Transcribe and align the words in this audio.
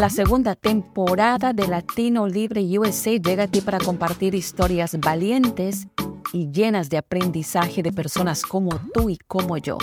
La 0.00 0.08
segunda 0.08 0.54
temporada 0.54 1.52
de 1.52 1.68
Latino 1.68 2.26
Libre 2.26 2.62
USA 2.78 3.10
llega 3.10 3.42
a 3.42 3.48
ti 3.48 3.60
para 3.60 3.76
compartir 3.76 4.34
historias 4.34 4.98
valientes 4.98 5.88
y 6.32 6.50
llenas 6.50 6.88
de 6.88 6.96
aprendizaje 6.96 7.82
de 7.82 7.92
personas 7.92 8.40
como 8.40 8.80
tú 8.94 9.10
y 9.10 9.18
como 9.18 9.58
yo, 9.58 9.76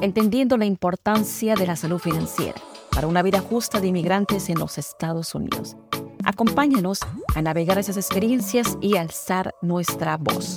entendiendo 0.00 0.56
la 0.56 0.64
importancia 0.64 1.56
de 1.56 1.66
la 1.66 1.74
salud 1.74 1.98
financiera 1.98 2.54
para 2.92 3.08
una 3.08 3.20
vida 3.20 3.40
justa 3.40 3.80
de 3.80 3.88
inmigrantes 3.88 4.48
en 4.48 4.60
los 4.60 4.78
Estados 4.78 5.34
Unidos. 5.34 5.76
Acompáñanos 6.22 7.00
a 7.34 7.42
navegar 7.42 7.80
esas 7.80 7.96
experiencias 7.96 8.78
y 8.80 8.96
alzar 8.96 9.56
nuestra 9.60 10.18
voz. 10.18 10.54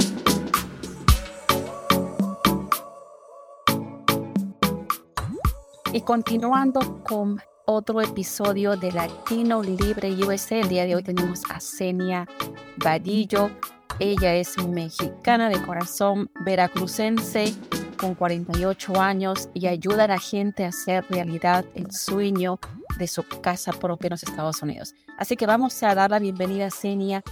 Y 5.91 6.01
continuando 6.01 7.01
con 7.03 7.41
otro 7.71 8.01
episodio 8.01 8.75
de 8.75 8.91
Latino 8.91 9.63
Libre 9.63 10.11
USA. 10.11 10.59
El 10.59 10.67
día 10.67 10.85
de 10.85 10.95
hoy 10.95 11.03
tenemos 11.03 11.41
a 11.49 11.61
Senia 11.61 12.27
Vadillo. 12.75 13.49
Ella 13.97 14.35
es 14.35 14.57
mexicana 14.67 15.47
de 15.47 15.61
corazón, 15.61 16.29
veracrucense, 16.43 17.53
con 17.97 18.15
48 18.15 18.99
años 18.99 19.49
y 19.53 19.67
ayuda 19.67 20.03
a 20.03 20.07
la 20.07 20.19
gente 20.19 20.65
a 20.65 20.69
hacer 20.69 21.05
realidad 21.09 21.63
el 21.73 21.91
sueño 21.93 22.59
de 22.97 23.07
su 23.07 23.23
casa 23.23 23.71
propia 23.71 24.07
en 24.07 24.11
los 24.11 24.23
Estados 24.23 24.61
Unidos. 24.61 24.93
Así 25.17 25.37
que 25.37 25.45
vamos 25.45 25.81
a 25.81 25.95
dar 25.95 26.11
la 26.11 26.19
bienvenida 26.19 26.65
a 26.65 26.71
Senia. 26.71 27.23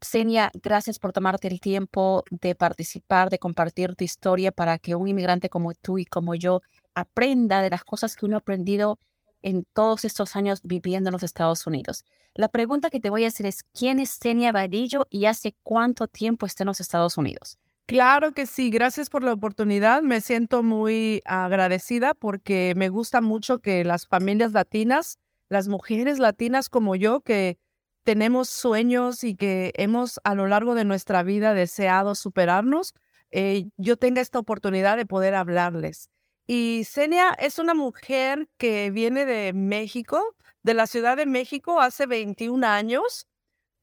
Senia, 0.00 0.52
gracias 0.62 1.00
por 1.00 1.12
tomarte 1.12 1.48
el 1.48 1.58
tiempo 1.58 2.22
de 2.30 2.54
participar, 2.54 3.28
de 3.28 3.40
compartir 3.40 3.96
tu 3.96 4.04
historia 4.04 4.52
para 4.52 4.78
que 4.78 4.94
un 4.94 5.08
inmigrante 5.08 5.48
como 5.48 5.74
tú 5.74 5.98
y 5.98 6.04
como 6.04 6.36
yo 6.36 6.60
aprenda 6.94 7.60
de 7.60 7.70
las 7.70 7.82
cosas 7.82 8.14
que 8.14 8.24
uno 8.24 8.36
ha 8.36 8.38
aprendido 8.38 9.00
en 9.48 9.64
todos 9.72 10.04
estos 10.04 10.36
años 10.36 10.60
viviendo 10.62 11.08
en 11.08 11.12
los 11.12 11.22
Estados 11.22 11.66
Unidos. 11.66 12.04
La 12.34 12.48
pregunta 12.48 12.90
que 12.90 13.00
te 13.00 13.10
voy 13.10 13.24
a 13.24 13.28
hacer 13.28 13.46
es, 13.46 13.64
¿quién 13.72 13.98
es 13.98 14.10
Senia 14.10 14.52
Vadillo 14.52 15.06
y 15.10 15.24
hace 15.24 15.56
cuánto 15.62 16.06
tiempo 16.06 16.46
está 16.46 16.64
en 16.64 16.68
los 16.68 16.80
Estados 16.80 17.16
Unidos? 17.16 17.58
Claro 17.86 18.32
que 18.32 18.44
sí, 18.44 18.68
gracias 18.70 19.08
por 19.08 19.24
la 19.24 19.32
oportunidad. 19.32 20.02
Me 20.02 20.20
siento 20.20 20.62
muy 20.62 21.22
agradecida 21.24 22.12
porque 22.12 22.74
me 22.76 22.90
gusta 22.90 23.22
mucho 23.22 23.60
que 23.60 23.82
las 23.82 24.06
familias 24.06 24.52
latinas, 24.52 25.18
las 25.48 25.68
mujeres 25.68 26.18
latinas 26.18 26.68
como 26.68 26.96
yo, 26.96 27.22
que 27.22 27.58
tenemos 28.04 28.50
sueños 28.50 29.24
y 29.24 29.34
que 29.34 29.72
hemos 29.76 30.20
a 30.24 30.34
lo 30.34 30.46
largo 30.46 30.74
de 30.74 30.84
nuestra 30.84 31.22
vida 31.22 31.54
deseado 31.54 32.14
superarnos, 32.14 32.92
eh, 33.30 33.70
yo 33.78 33.96
tenga 33.96 34.20
esta 34.20 34.38
oportunidad 34.38 34.98
de 34.98 35.06
poder 35.06 35.34
hablarles. 35.34 36.10
Y 36.50 36.84
Senia 36.84 37.34
es 37.38 37.58
una 37.58 37.74
mujer 37.74 38.48
que 38.56 38.90
viene 38.90 39.26
de 39.26 39.52
México, 39.52 40.34
de 40.62 40.72
la 40.72 40.86
Ciudad 40.86 41.18
de 41.18 41.26
México, 41.26 41.78
hace 41.78 42.06
21 42.06 42.66
años. 42.66 43.26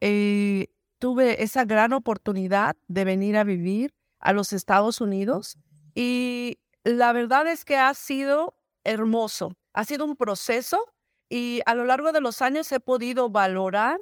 Eh, 0.02 0.70
tuve 0.98 1.44
esa 1.44 1.66
gran 1.66 1.94
oportunidad 1.94 2.76
de 2.88 3.06
venir 3.06 3.38
a 3.38 3.44
vivir 3.44 3.94
a 4.20 4.34
los 4.34 4.52
Estados 4.52 5.00
Unidos 5.00 5.60
y 5.94 6.58
la 6.84 7.14
verdad 7.14 7.46
es 7.46 7.66
que 7.66 7.78
ha 7.78 7.94
sido 7.94 8.58
hermoso, 8.84 9.54
ha 9.74 9.86
sido 9.86 10.04
un 10.04 10.16
proceso 10.16 10.84
y 11.30 11.62
a 11.68 11.76
lo 11.76 11.86
largo 11.86 12.12
de 12.12 12.22
los 12.22 12.42
años 12.42 12.72
he 12.72 12.80
podido 12.80 13.30
valorar 13.30 14.00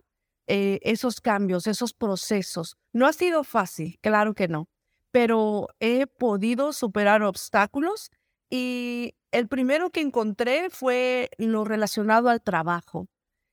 eh, 0.48 0.80
esos 0.83 1.20
cambios, 1.20 1.67
esos 1.67 1.94
procesos. 1.94 2.77
No 2.94 3.08
ha 3.08 3.14
sido 3.14 3.44
fácil, 3.44 4.00
claro 4.02 4.33
que 4.33 4.48
no, 4.48 4.70
pero 5.11 5.67
he 5.81 6.08
podido 6.08 6.72
superar 6.72 7.23
obstáculos 7.23 8.09
y 8.56 9.16
el 9.32 9.48
primero 9.48 9.90
que 9.90 10.00
encontré 10.00 10.70
fue 10.70 11.32
lo 11.40 11.66
relacionado 11.66 12.30
al 12.30 12.44
trabajo. 12.44 13.08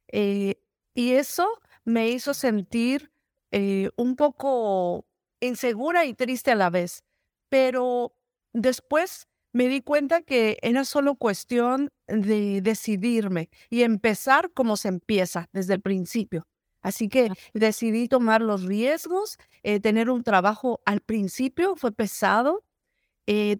Eh, 0.08 0.56
y 0.94 1.12
eso 1.12 1.48
me 1.86 2.10
hizo 2.10 2.34
sentir 2.34 3.10
eh, 3.50 3.88
un 3.96 4.14
poco 4.14 5.06
insegura 5.40 6.04
y 6.04 6.12
triste 6.12 6.50
a 6.50 6.54
la 6.54 6.68
vez. 6.68 7.02
Pero 7.48 8.14
después 8.52 9.26
me 9.54 9.68
di 9.68 9.80
cuenta 9.80 10.20
que 10.20 10.58
era 10.60 10.84
solo 10.84 11.14
cuestión 11.14 11.88
de 12.06 12.60
decidirme 12.60 13.48
y 13.70 13.84
empezar 13.84 14.52
como 14.52 14.76
se 14.76 14.88
empieza 14.88 15.48
desde 15.54 15.72
el 15.72 15.80
principio. 15.80 16.46
Así 16.82 17.08
que 17.08 17.32
decidí 17.54 18.06
tomar 18.06 18.42
los 18.42 18.64
riesgos, 18.64 19.38
eh, 19.62 19.80
tener 19.80 20.10
un 20.10 20.24
trabajo 20.24 20.82
al 20.84 21.00
principio 21.00 21.74
fue 21.74 21.90
pesado, 21.90 22.66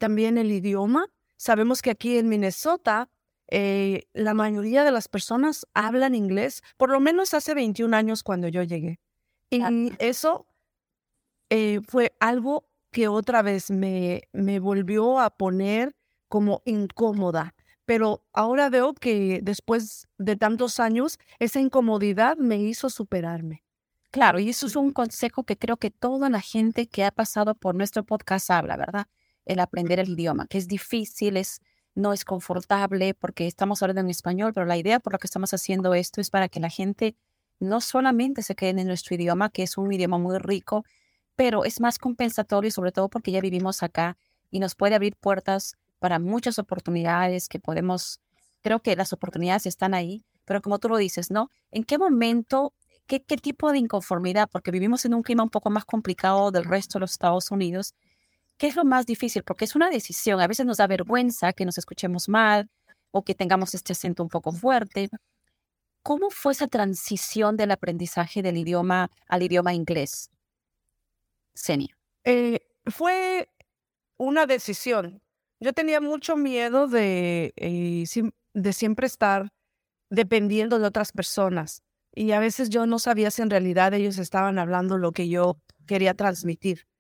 también 0.01 0.37
el 0.37 0.51
idioma, 0.51 1.07
Sabemos 1.41 1.81
que 1.81 1.89
aquí 1.89 2.19
en 2.19 2.29
Minnesota 2.29 3.09
eh, 3.49 4.03
la 4.13 4.35
mayoría 4.35 4.85
de 4.85 4.91
las 4.91 5.09
personas 5.09 5.67
hablan 5.73 6.15
inglés, 6.15 6.63
por 6.77 6.91
lo 6.91 7.01
menos 7.01 7.33
hace 7.33 7.55
21 7.55 7.97
años 7.97 8.23
cuando 8.23 8.47
yo 8.49 8.63
llegué. 8.63 9.01
Y 9.49 9.63
eso 10.01 10.47
eh, 11.49 11.81
fue 11.89 12.13
algo 12.21 12.69
que 12.93 13.09
otra 13.09 13.41
vez 13.41 13.71
me, 13.71 14.25
me 14.35 14.61
volvió 14.61 15.19
a 15.19 15.31
poner 15.31 15.97
como 16.29 16.61
incómoda. 16.67 17.55
Pero 17.87 18.23
ahora 18.35 18.69
veo 18.69 18.93
que 18.93 19.41
después 19.43 20.09
de 20.19 20.37
tantos 20.37 20.79
años, 20.79 21.19
esa 21.39 21.59
incomodidad 21.59 22.37
me 22.37 22.59
hizo 22.59 22.91
superarme. 22.91 23.65
Claro, 24.11 24.41
y 24.41 24.51
eso 24.51 24.67
es 24.67 24.77
un 24.77 24.93
consejo 24.93 25.45
que 25.45 25.57
creo 25.57 25.79
que 25.79 25.91
toda 25.91 26.29
la 26.29 26.43
gente 26.43 26.87
que 26.87 27.03
ha 27.03 27.11
pasado 27.11 27.55
por 27.55 27.75
nuestro 27.75 28.05
podcast 28.05 28.51
habla, 28.51 28.77
¿verdad? 28.77 29.07
El 29.51 29.59
aprender 29.59 29.99
el 29.99 30.11
idioma, 30.11 30.47
que 30.47 30.59
es 30.59 30.69
difícil, 30.69 31.37
es, 31.37 31.61
no 31.97 32.13
es 32.13 32.25
confortable 32.25 33.15
porque 33.15 33.49
estamos 33.49 33.83
hablando 33.83 34.03
en 34.03 34.11
español, 34.11 34.53
pero 34.55 34.65
la 34.65 34.77
idea 34.77 35.01
por 35.01 35.13
la 35.13 35.19
que 35.19 35.27
estamos 35.27 35.53
haciendo 35.53 35.93
esto 35.95 36.21
es 36.21 36.31
para 36.31 36.49
que 36.49 36.61
la 36.61 36.71
gente 36.71 37.17
no 37.59 37.81
solamente 37.81 38.43
se 38.43 38.55
quede 38.55 38.81
en 38.81 38.87
nuestro 38.87 39.17
idioma, 39.17 39.51
que 39.51 39.65
es 39.65 39.77
un 39.77 39.93
idioma 39.93 40.19
muy 40.19 40.39
rico, 40.39 40.85
pero 41.35 41.65
es 41.65 41.81
más 41.81 41.99
compensatorio 41.99 42.71
sobre 42.71 42.93
todo 42.93 43.09
porque 43.09 43.33
ya 43.33 43.41
vivimos 43.41 43.83
acá 43.83 44.17
y 44.53 44.61
nos 44.61 44.77
puede 44.77 44.95
abrir 44.95 45.17
puertas 45.17 45.77
para 45.99 46.21
muchas 46.21 46.61
oportunidades 46.61 47.49
que 47.49 47.59
podemos, 47.59 48.21
creo 48.63 48.81
que 48.81 48.95
las 48.95 49.13
oportunidades 49.13 49.67
están 49.67 49.95
ahí, 49.95 50.25
pero 50.45 50.63
como 50.63 50.79
tú 50.79 50.89
lo 50.89 50.97
dices, 50.97 51.33
¿no? 51.33 51.51
¿En 51.73 51.83
qué 51.83 51.99
momento, 51.99 52.73
qué, 53.09 53.21
qué 53.21 53.37
tipo 53.37 53.73
de 53.73 53.79
inconformidad? 53.79 54.49
Porque 54.49 54.71
vivimos 54.71 55.05
en 55.07 55.15
un 55.15 55.23
clima 55.23 55.43
un 55.43 55.51
poco 55.51 55.71
más 55.71 55.85
complicado 55.85 56.53
del 56.53 56.65
resto 56.65 56.99
de 56.99 57.01
los 57.01 57.11
Estados 57.11 57.51
Unidos 57.51 57.95
¿Qué 58.61 58.67
es 58.67 58.77
lo 58.77 58.85
más 58.85 59.07
difícil? 59.07 59.43
Porque 59.43 59.65
es 59.65 59.75
una 59.75 59.89
decisión. 59.89 60.39
A 60.39 60.47
veces 60.47 60.67
nos 60.67 60.77
da 60.77 60.87
vergüenza 60.87 61.55
que 61.55 61.65
nos 61.65 61.79
escuchemos 61.79 62.29
mal 62.29 62.69
o 63.11 63.25
que 63.25 63.35
tengamos 63.35 63.75
este 63.75 63.95
acento 63.95 64.23
un 64.23 64.29
poco 64.29 64.53
fuerte. 64.53 65.09
¿Cómo 66.03 66.29
fue 66.29 66.53
esa 66.53 66.67
transición 66.67 67.57
del 67.57 67.71
aprendizaje 67.71 68.43
del 68.43 68.59
idioma 68.59 69.11
al 69.29 69.43
idioma 69.45 69.73
inglés? 69.73 70.29
Senia. 71.55 71.97
Eh, 72.25 72.61
fue 72.85 73.49
una 74.19 74.45
decisión. 74.45 75.23
Yo 75.59 75.73
tenía 75.73 76.03
mucho 76.03 76.37
miedo 76.37 76.87
de, 76.87 77.55
eh, 77.57 78.05
de 78.53 78.73
siempre 78.75 79.07
estar 79.07 79.55
dependiendo 80.11 80.79
de 80.79 80.87
otras 80.87 81.13
personas. 81.13 81.83
Y 82.15 82.33
a 82.33 82.41
veces 82.41 82.69
yo 82.69 82.85
no 82.85 82.99
sabía 82.99 83.31
si 83.31 83.41
en 83.41 83.49
realidad 83.49 83.95
ellos 83.95 84.19
estaban 84.19 84.59
hablando 84.59 84.99
lo 84.99 85.13
que 85.13 85.31
yo 85.31 85.59
quería 85.87 86.13
transmitir. 86.13 86.91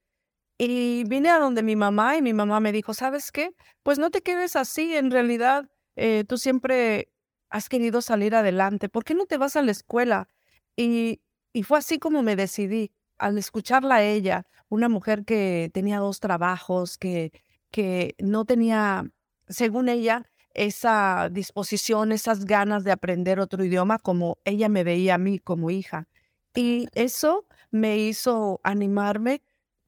Y 0.62 1.04
vine 1.04 1.31
a 1.31 1.38
donde 1.38 1.62
mi 1.62 1.75
mamá 1.75 2.19
y 2.19 2.22
mi 2.22 2.34
mamá 2.34 2.60
me 2.60 2.71
dijo, 2.71 2.93
¿sabes 2.93 3.32
qué? 3.32 3.54
Pues 3.82 3.98
no 3.98 4.10
te 4.10 4.21
quedes 4.21 4.56
así, 4.56 4.94
en 4.94 5.10
realidad 5.10 5.71
eh, 5.97 6.25
tú 6.28 6.37
siempre 6.37 7.10
has 7.48 7.71
querido 7.71 8.03
salir 8.03 8.34
adelante, 8.34 8.91
¿por 8.91 9.04
qué 9.04 9.15
no 9.15 9.25
te 9.25 9.38
vas 9.38 9.56
a 9.56 9.62
la 9.62 9.70
escuela? 9.70 10.28
Y, 10.76 11.22
y 11.54 11.62
fue 11.62 11.78
así 11.78 11.99
como 11.99 12.22
me 12.22 12.37
decidí, 12.37 12.93
al 13.16 13.38
escucharla 13.38 13.94
a 13.97 14.03
ella, 14.03 14.44
una 14.69 14.91
mujer 14.91 15.25
que 15.25 15.70
tenía 15.72 15.99
dos 15.99 16.20
trabajos, 16.20 16.99
que, 16.99 17.32
que 17.70 18.15
no 18.19 18.44
tenía, 18.44 19.10
según 19.49 19.88
ella, 19.88 20.26
esa 20.53 21.31
disposición, 21.32 22.12
esas 22.12 22.44
ganas 22.44 22.84
de 22.84 22.93
aprender 22.93 23.40
otro 23.40 23.64
idioma 23.64 23.99
como 23.99 24.37
ella 24.44 24.69
me 24.69 24.84
veía 24.84 25.14
a 25.14 25.19
mí 25.19 25.38
como 25.38 25.70
hija. 25.70 26.06
Y 26.55 26.88
eso 26.93 27.46
me 27.70 27.96
hizo 27.96 28.61
animarme 28.62 29.40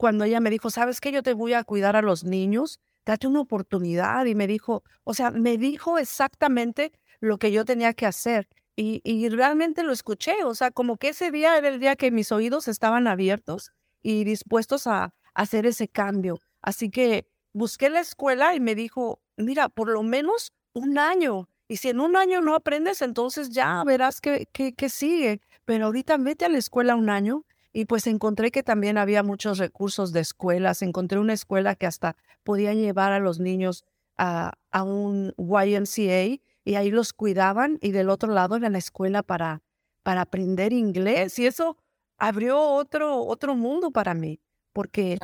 cuando 0.03 0.25
ella 0.25 0.41
me 0.41 0.51
dijo, 0.51 0.69
¿sabes 0.69 1.01
qué? 1.01 1.13
Yo 1.13 1.23
te 1.23 1.33
voy 1.33 1.53
a 1.53 1.63
cuidar 1.63 1.95
a 1.95 2.03
los 2.03 2.25
niños, 2.25 2.81
date 3.07 3.29
una 3.29 3.39
oportunidad. 3.39 4.27
Y 4.27 4.35
me 4.35 4.49
dijo, 4.49 4.83
o 5.05 5.15
sea, 5.15 5.31
me 5.31 5.59
dijo 5.59 5.97
exactamente 5.97 6.91
lo 7.21 7.39
que 7.39 7.53
yo 7.53 7.65
tenía 7.65 7.95
que 7.95 8.07
hacer. 8.07 8.49
Y, 8.75 9.29
realmente 9.29 9.85
lo 9.85 9.93
escuché, 9.93 10.43
o 10.43 10.57
sea, 10.57 10.73
como 10.73 10.97
que 10.97 11.11
ese 11.11 11.31
día 11.31 11.57
era 11.57 11.69
el 11.69 11.79
día 11.79 11.95
que 11.95 12.11
mis 12.11 12.33
oídos 12.33 12.67
estaban 12.67 13.07
abiertos 13.07 13.71
y 14.03 14.25
dispuestos 14.25 14.89
a, 14.89 15.15
hacer 15.35 15.67
ese 15.67 15.87
cambio. 15.87 16.41
Así 16.63 16.91
que 16.91 17.29
busqué 17.53 17.89
la 17.89 18.01
escuela 18.01 18.57
y 18.57 18.61
me 18.61 18.75
dijo, 18.75 19.21
mira, 19.37 19.69
por 19.69 19.89
lo 19.89 20.03
menos 20.03 20.53
un 20.73 20.99
año. 20.99 21.49
Y 21.69 21.77
si 21.77 21.91
en 21.91 22.01
un 22.01 22.17
año 22.17 22.41
no 22.41 22.57
aprendes, 22.57 23.03
entonces 23.03 23.51
ya 23.51 23.85
verás 23.85 24.21
qué, 24.21 24.49
qué, 24.51 24.75
qué 24.75 24.89
sigue. 24.89 25.41
Pero 25.65 25.87
ahorita 25.87 26.17
vete 26.17 26.47
a 26.47 26.49
la 26.49 26.59
escuela 26.59 26.97
un 26.97 27.09
año 27.09 27.45
y 27.73 27.87
pues 27.87 28.07
encontré 28.07 28.51
que 28.51 28.63
también 28.63 28.99
había 28.99 29.23
muchos 29.23 29.59
recursos 29.59 30.13
de 30.13 30.21
escuelas. 30.21 30.83
Encontré 30.83 31.19
una 31.19 31.33
escuela 31.33 31.75
que 31.75 31.87
hasta 31.87 32.17
podía 32.43 32.75
llevar 32.75 33.13
a 33.13 33.19
los 33.19 33.41
niños 33.41 33.85
a, 34.19 34.53
a 34.71 34.83
un 34.83 35.35
YMCA 35.39 36.43
y 36.65 36.75
ahí 36.75 36.91
los 36.91 37.13
cuidaban 37.13 37.79
y 37.81 37.93
del 37.93 38.11
otro 38.11 38.33
lado 38.33 38.57
era 38.57 38.69
la 38.69 38.79
escuela 38.79 39.23
para, 39.23 39.63
para 40.03 40.23
aprender 40.23 40.73
inglés 40.73 41.39
y 41.39 41.47
eso 41.47 41.77
abrió 42.19 42.61
otro, 42.61 43.25
otro 43.25 43.57
mundo 43.57 43.91
para 43.91 44.15
mí, 44.15 44.41
porque 44.73 45.19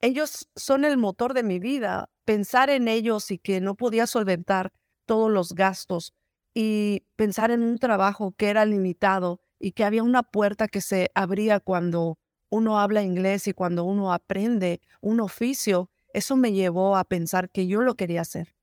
ellos 0.00 0.48
son 0.54 0.84
el 0.84 0.98
motor 0.98 1.32
de 1.32 1.42
mi 1.42 1.58
vida. 1.58 2.10
Pensar 2.24 2.68
en 2.68 2.88
ellos 2.88 3.30
y 3.30 3.38
que 3.38 3.60
no 3.60 3.74
podía 3.74 4.06
solventar 4.06 4.72
todos 5.06 5.30
los 5.30 5.54
gastos 5.54 6.12
y 6.52 7.04
pensar 7.16 7.50
en 7.50 7.62
un 7.62 7.78
trabajo 7.78 8.34
que 8.36 8.50
era 8.50 8.66
limitado 8.66 9.40
y 9.58 9.72
que 9.72 9.84
había 9.84 10.02
una 10.02 10.22
puerta 10.22 10.68
que 10.68 10.80
se 10.80 11.10
abría 11.14 11.60
cuando 11.60 12.18
uno 12.50 12.78
habla 12.80 13.02
inglés 13.02 13.48
y 13.48 13.52
cuando 13.52 13.84
uno 13.84 14.12
aprende 14.12 14.80
un 15.00 15.20
oficio, 15.20 15.90
eso 16.12 16.36
me 16.36 16.52
llevó 16.52 16.96
a 16.96 17.04
pensar 17.04 17.50
que 17.50 17.66
yo 17.66 17.82
lo 17.82 17.94
quería 17.96 18.22
hacer. 18.22 18.54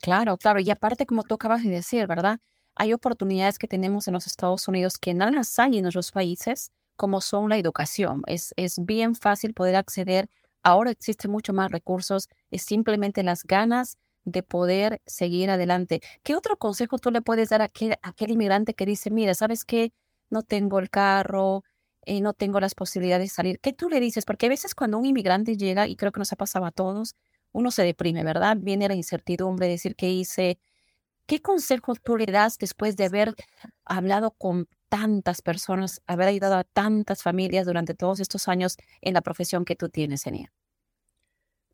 Claro, 0.00 0.36
claro. 0.38 0.60
Y 0.60 0.70
aparte, 0.70 1.06
como 1.06 1.24
tú 1.24 1.34
acabas 1.34 1.62
de 1.62 1.70
decir, 1.70 2.06
¿verdad? 2.06 2.40
Hay 2.74 2.92
oportunidades 2.92 3.58
que 3.58 3.68
tenemos 3.68 4.08
en 4.08 4.14
los 4.14 4.26
Estados 4.26 4.66
Unidos 4.68 4.98
que 4.98 5.12
no 5.14 5.30
las 5.30 5.58
hay 5.58 5.78
en 5.78 5.86
otros 5.86 6.10
países, 6.12 6.72
como 6.96 7.20
son 7.20 7.48
la 7.50 7.58
educación. 7.58 8.22
Es, 8.26 8.54
es 8.56 8.78
bien 8.84 9.14
fácil 9.14 9.52
poder 9.54 9.76
acceder. 9.76 10.28
Ahora 10.62 10.90
existen 10.90 11.30
mucho 11.30 11.52
más 11.52 11.70
recursos. 11.70 12.28
Es 12.50 12.62
simplemente 12.62 13.22
las 13.22 13.44
ganas 13.44 13.98
de 14.24 14.42
poder 14.42 15.00
seguir 15.06 15.50
adelante. 15.50 16.00
¿Qué 16.22 16.34
otro 16.36 16.56
consejo 16.56 16.98
tú 16.98 17.10
le 17.10 17.22
puedes 17.22 17.48
dar 17.50 17.62
a 17.62 17.66
aquel, 17.66 17.92
a 18.02 18.10
aquel 18.10 18.30
inmigrante 18.32 18.74
que 18.74 18.86
dice, 18.86 19.10
mira, 19.10 19.34
¿sabes 19.34 19.64
qué? 19.64 19.92
No 20.30 20.42
tengo 20.42 20.78
el 20.78 20.90
carro, 20.90 21.64
eh, 22.06 22.20
no 22.20 22.32
tengo 22.32 22.60
las 22.60 22.74
posibilidades 22.74 23.30
de 23.30 23.34
salir. 23.34 23.60
¿Qué 23.60 23.72
tú 23.72 23.88
le 23.88 24.00
dices? 24.00 24.24
Porque 24.24 24.46
a 24.46 24.48
veces 24.48 24.74
cuando 24.74 24.98
un 24.98 25.06
inmigrante 25.06 25.56
llega, 25.56 25.86
y 25.86 25.96
creo 25.96 26.12
que 26.12 26.20
nos 26.20 26.32
ha 26.32 26.36
pasado 26.36 26.64
a 26.66 26.70
todos, 26.72 27.14
uno 27.52 27.70
se 27.70 27.82
deprime, 27.82 28.24
¿verdad? 28.24 28.56
Viene 28.58 28.88
la 28.88 28.94
incertidumbre, 28.94 29.66
decir 29.68 29.96
qué 29.96 30.10
hice. 30.10 30.58
¿Qué 31.26 31.40
consejo 31.42 31.94
tú 31.94 32.16
le 32.16 32.26
das 32.26 32.58
después 32.58 32.96
de 32.96 33.04
haber 33.06 33.34
hablado 33.84 34.32
con 34.32 34.68
tantas 34.88 35.42
personas, 35.42 36.02
haber 36.06 36.28
ayudado 36.28 36.56
a 36.56 36.64
tantas 36.64 37.22
familias 37.22 37.66
durante 37.66 37.94
todos 37.94 38.20
estos 38.20 38.48
años 38.48 38.76
en 39.00 39.14
la 39.14 39.22
profesión 39.22 39.64
que 39.64 39.76
tú 39.76 39.88
tienes, 39.88 40.26
Enia? 40.26 40.52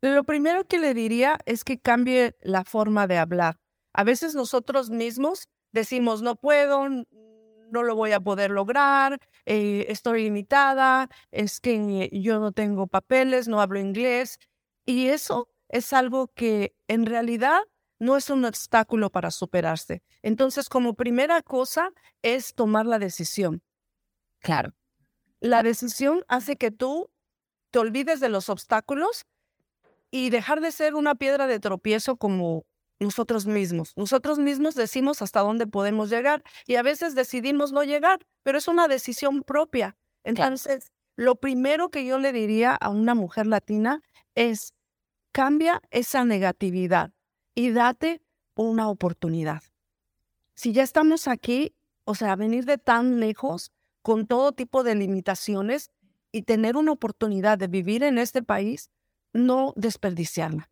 Lo 0.01 0.23
primero 0.23 0.65
que 0.65 0.77
le 0.77 0.93
diría 0.93 1.39
es 1.45 1.63
que 1.63 1.79
cambie 1.79 2.35
la 2.41 2.63
forma 2.63 3.07
de 3.07 3.17
hablar. 3.17 3.59
A 3.93 4.03
veces 4.03 4.35
nosotros 4.35 4.89
mismos 4.89 5.49
decimos, 5.71 6.21
no 6.21 6.35
puedo, 6.35 6.87
no 6.87 7.83
lo 7.83 7.95
voy 7.95 8.11
a 8.11 8.19
poder 8.19 8.51
lograr, 8.51 9.19
eh, 9.45 9.85
estoy 9.89 10.23
limitada, 10.23 11.09
es 11.31 11.59
que 11.59 12.09
yo 12.11 12.39
no 12.39 12.51
tengo 12.51 12.87
papeles, 12.87 13.47
no 13.47 13.59
hablo 13.59 13.79
inglés. 13.79 14.37
Y 14.85 15.07
eso 15.07 15.49
es 15.69 15.93
algo 15.93 16.27
que 16.27 16.75
en 16.87 17.05
realidad 17.05 17.61
no 17.99 18.15
es 18.15 18.29
un 18.29 18.45
obstáculo 18.45 19.09
para 19.09 19.31
superarse. 19.31 20.03
Entonces, 20.21 20.69
como 20.69 20.93
primera 20.93 21.41
cosa 21.41 21.89
es 22.21 22.53
tomar 22.53 22.85
la 22.85 22.99
decisión. 22.99 23.63
Claro. 24.39 24.73
La 25.39 25.63
decisión 25.63 26.23
hace 26.27 26.55
que 26.55 26.71
tú 26.71 27.09
te 27.71 27.79
olvides 27.79 28.19
de 28.19 28.29
los 28.29 28.49
obstáculos 28.49 29.25
y 30.11 30.29
dejar 30.29 30.61
de 30.61 30.71
ser 30.71 30.95
una 30.95 31.15
piedra 31.15 31.47
de 31.47 31.59
tropiezo 31.59 32.17
como 32.17 32.65
nosotros 32.99 33.45
mismos. 33.45 33.93
Nosotros 33.95 34.39
mismos 34.39 34.75
decimos 34.75 35.21
hasta 35.21 35.41
dónde 35.41 35.67
podemos 35.67 36.09
llegar 36.09 36.43
y 36.65 36.75
a 36.75 36.81
veces 36.81 37.15
decidimos 37.15 37.71
no 37.71 37.83
llegar, 37.83 38.19
pero 38.43 38.57
es 38.57 38.67
una 38.67 38.87
decisión 38.87 39.43
propia. 39.43 39.95
Entonces, 40.23 40.91
lo 41.15 41.35
primero 41.35 41.89
que 41.89 42.05
yo 42.05 42.19
le 42.19 42.31
diría 42.31 42.75
a 42.75 42.89
una 42.89 43.15
mujer 43.15 43.47
latina 43.47 44.01
es, 44.35 44.73
cambia 45.31 45.81
esa 45.91 46.25
negatividad 46.25 47.11
y 47.53 47.71
date 47.71 48.21
una 48.55 48.89
oportunidad. 48.89 49.61
Si 50.55 50.73
ya 50.73 50.83
estamos 50.83 51.27
aquí, 51.27 51.75
o 52.05 52.15
sea, 52.15 52.35
venir 52.35 52.65
de 52.65 52.77
tan 52.77 53.19
lejos 53.19 53.71
con 54.01 54.25
todo 54.25 54.53
tipo 54.53 54.83
de 54.83 54.95
limitaciones 54.95 55.91
y 56.31 56.43
tener 56.43 56.75
una 56.77 56.91
oportunidad 56.91 57.57
de 57.57 57.67
vivir 57.67 58.03
en 58.03 58.17
este 58.17 58.41
país, 58.41 58.89
no 59.33 59.73
desperdiciarla. 59.75 60.69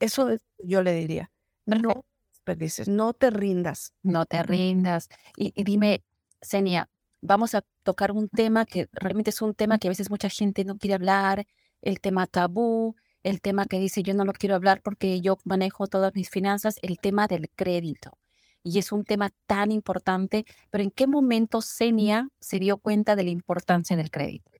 Eso 0.00 0.30
yo 0.58 0.82
le 0.82 0.92
diría. 0.94 1.30
No 1.66 2.04
desperdices, 2.30 2.88
no 2.88 3.14
te 3.14 3.30
rindas. 3.30 3.94
No 4.02 4.26
te 4.26 4.42
rindas. 4.42 5.08
Y, 5.36 5.52
dime, 5.64 6.04
Senia, 6.42 6.90
vamos 7.22 7.54
a 7.54 7.64
tocar 7.82 8.12
un 8.12 8.28
tema 8.28 8.66
que 8.66 8.88
realmente 8.92 9.30
es 9.30 9.40
un 9.40 9.54
tema 9.54 9.78
que 9.78 9.88
a 9.88 9.90
veces 9.90 10.10
mucha 10.10 10.28
gente 10.28 10.64
no 10.64 10.76
quiere 10.76 10.94
hablar, 10.94 11.46
el 11.80 12.00
tema 12.00 12.26
tabú, 12.26 12.96
el 13.22 13.40
tema 13.40 13.66
que 13.66 13.78
dice 13.78 14.02
yo 14.02 14.14
no 14.14 14.24
lo 14.24 14.32
quiero 14.34 14.54
hablar 14.54 14.82
porque 14.82 15.20
yo 15.20 15.38
manejo 15.44 15.86
todas 15.86 16.14
mis 16.14 16.28
finanzas, 16.28 16.76
el 16.82 16.98
tema 16.98 17.26
del 17.26 17.48
crédito. 17.50 18.18
Y 18.62 18.78
es 18.78 18.92
un 18.92 19.04
tema 19.04 19.30
tan 19.46 19.72
importante, 19.72 20.46
pero 20.70 20.84
¿en 20.84 20.90
qué 20.90 21.06
momento 21.06 21.60
Senia 21.60 22.28
se 22.40 22.58
dio 22.58 22.78
cuenta 22.78 23.14
de 23.16 23.24
la 23.24 23.30
importancia 23.30 23.96
del 23.96 24.10
crédito? 24.10 24.50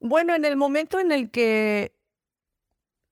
Bueno, 0.00 0.34
en 0.34 0.44
el 0.44 0.56
momento 0.56 1.00
en 1.00 1.12
el 1.12 1.30
que 1.30 1.94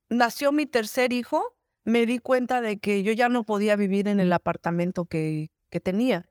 nació 0.09 0.53
mi 0.53 0.67
tercer 0.67 1.13
hijo, 1.13 1.57
me 1.85 2.07
di 2.07 2.19
cuenta 2.19 2.61
de 2.61 2.79
que 2.79 3.03
yo 3.03 3.13
ya 3.13 3.29
no 3.29 3.45
podía 3.45 3.77
vivir 3.77 4.09
en 4.09 4.21
el 4.21 4.33
apartamento 4.33 5.05
que, 5.07 5.51
que 5.71 5.81
tenía. 5.81 6.31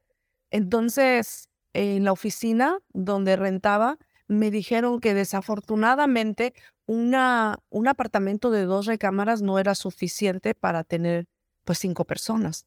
Entonces, 0.51 1.49
en 1.73 2.03
la 2.03 2.11
oficina 2.11 2.79
donde 2.93 3.35
rentaba, 3.35 3.97
me 4.27 4.51
dijeron 4.51 4.99
que 4.99 5.13
desafortunadamente 5.13 6.53
una, 6.85 7.59
un 7.69 7.87
apartamento 7.87 8.51
de 8.51 8.65
dos 8.65 8.85
recámaras 8.85 9.41
no 9.41 9.59
era 9.59 9.75
suficiente 9.75 10.53
para 10.55 10.83
tener 10.83 11.25
pues 11.63 11.79
cinco 11.79 12.05
personas. 12.05 12.65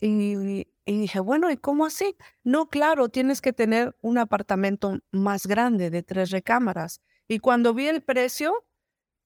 Y, 0.00 0.66
y, 0.86 1.00
dije, 1.00 1.20
bueno, 1.20 1.50
¿y 1.50 1.56
cómo 1.56 1.84
así? 1.84 2.16
No, 2.44 2.68
claro, 2.68 3.08
tienes 3.08 3.40
que 3.40 3.52
tener 3.52 3.96
un 4.00 4.18
apartamento 4.18 4.98
más 5.10 5.46
grande 5.46 5.90
de 5.90 6.02
tres 6.02 6.30
recámaras. 6.30 7.00
Y 7.28 7.40
cuando 7.40 7.74
vi 7.74 7.86
el 7.88 8.02
precio, 8.02 8.64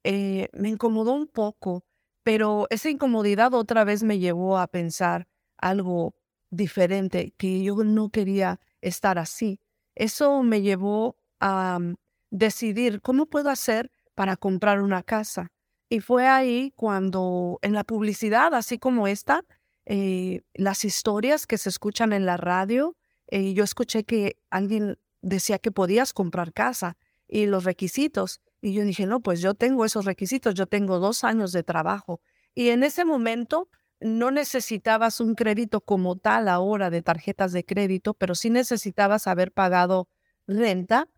eh, 0.04 0.48
me 0.52 0.68
incomodó 0.68 1.12
un 1.12 1.28
poco, 1.28 1.84
pero 2.24 2.66
esa 2.70 2.90
incomodidad 2.90 3.54
otra 3.54 3.84
vez 3.84 4.02
me 4.02 4.18
llevó 4.18 4.58
a 4.58 4.66
pensar 4.66 5.28
algo 5.56 6.14
diferente, 6.50 7.32
que 7.38 7.62
yo 7.62 7.76
no 7.84 8.10
quería 8.10 8.60
estar 8.80 9.18
así. 9.18 9.60
Eso 9.94 10.42
me 10.42 10.62
llevó 10.62 11.16
a 11.40 11.78
mm, 11.78 11.94
decidir 12.30 13.00
cómo 13.00 13.26
puedo 13.26 13.50
hacer 13.50 13.92
para 14.14 14.36
comprar 14.36 14.82
una 14.82 15.02
casa. 15.04 15.52
Y 15.88 16.00
fue 16.00 16.26
ahí 16.26 16.72
cuando 16.74 17.58
en 17.62 17.72
la 17.74 17.84
publicidad, 17.84 18.54
así 18.54 18.78
como 18.78 19.06
esta, 19.06 19.44
eh, 19.86 20.42
las 20.54 20.84
historias 20.84 21.46
que 21.46 21.58
se 21.58 21.68
escuchan 21.68 22.12
en 22.12 22.26
la 22.26 22.36
radio, 22.36 22.96
eh, 23.28 23.52
yo 23.54 23.62
escuché 23.64 24.04
que 24.04 24.38
alguien 24.50 24.98
decía 25.20 25.58
que 25.58 25.70
podías 25.70 26.12
comprar 26.12 26.52
casa 26.52 26.96
y 27.32 27.46
los 27.46 27.64
requisitos. 27.64 28.42
Y 28.60 28.74
yo 28.74 28.84
dije, 28.84 29.06
no, 29.06 29.20
pues 29.20 29.40
yo 29.40 29.54
tengo 29.54 29.86
esos 29.86 30.04
requisitos, 30.04 30.54
yo 30.54 30.66
tengo 30.66 30.98
dos 30.98 31.24
años 31.24 31.50
de 31.52 31.62
trabajo. 31.62 32.20
Y 32.54 32.68
en 32.68 32.82
ese 32.82 33.06
momento 33.06 33.70
no 34.00 34.30
necesitabas 34.30 35.18
un 35.18 35.34
crédito 35.34 35.80
como 35.80 36.16
tal 36.16 36.46
ahora 36.48 36.90
de 36.90 37.00
tarjetas 37.00 37.52
de 37.52 37.64
crédito, 37.64 38.12
pero 38.12 38.34
sí 38.34 38.50
necesitabas 38.50 39.26
haber 39.26 39.50
pagado 39.50 40.08
renta 40.46 41.08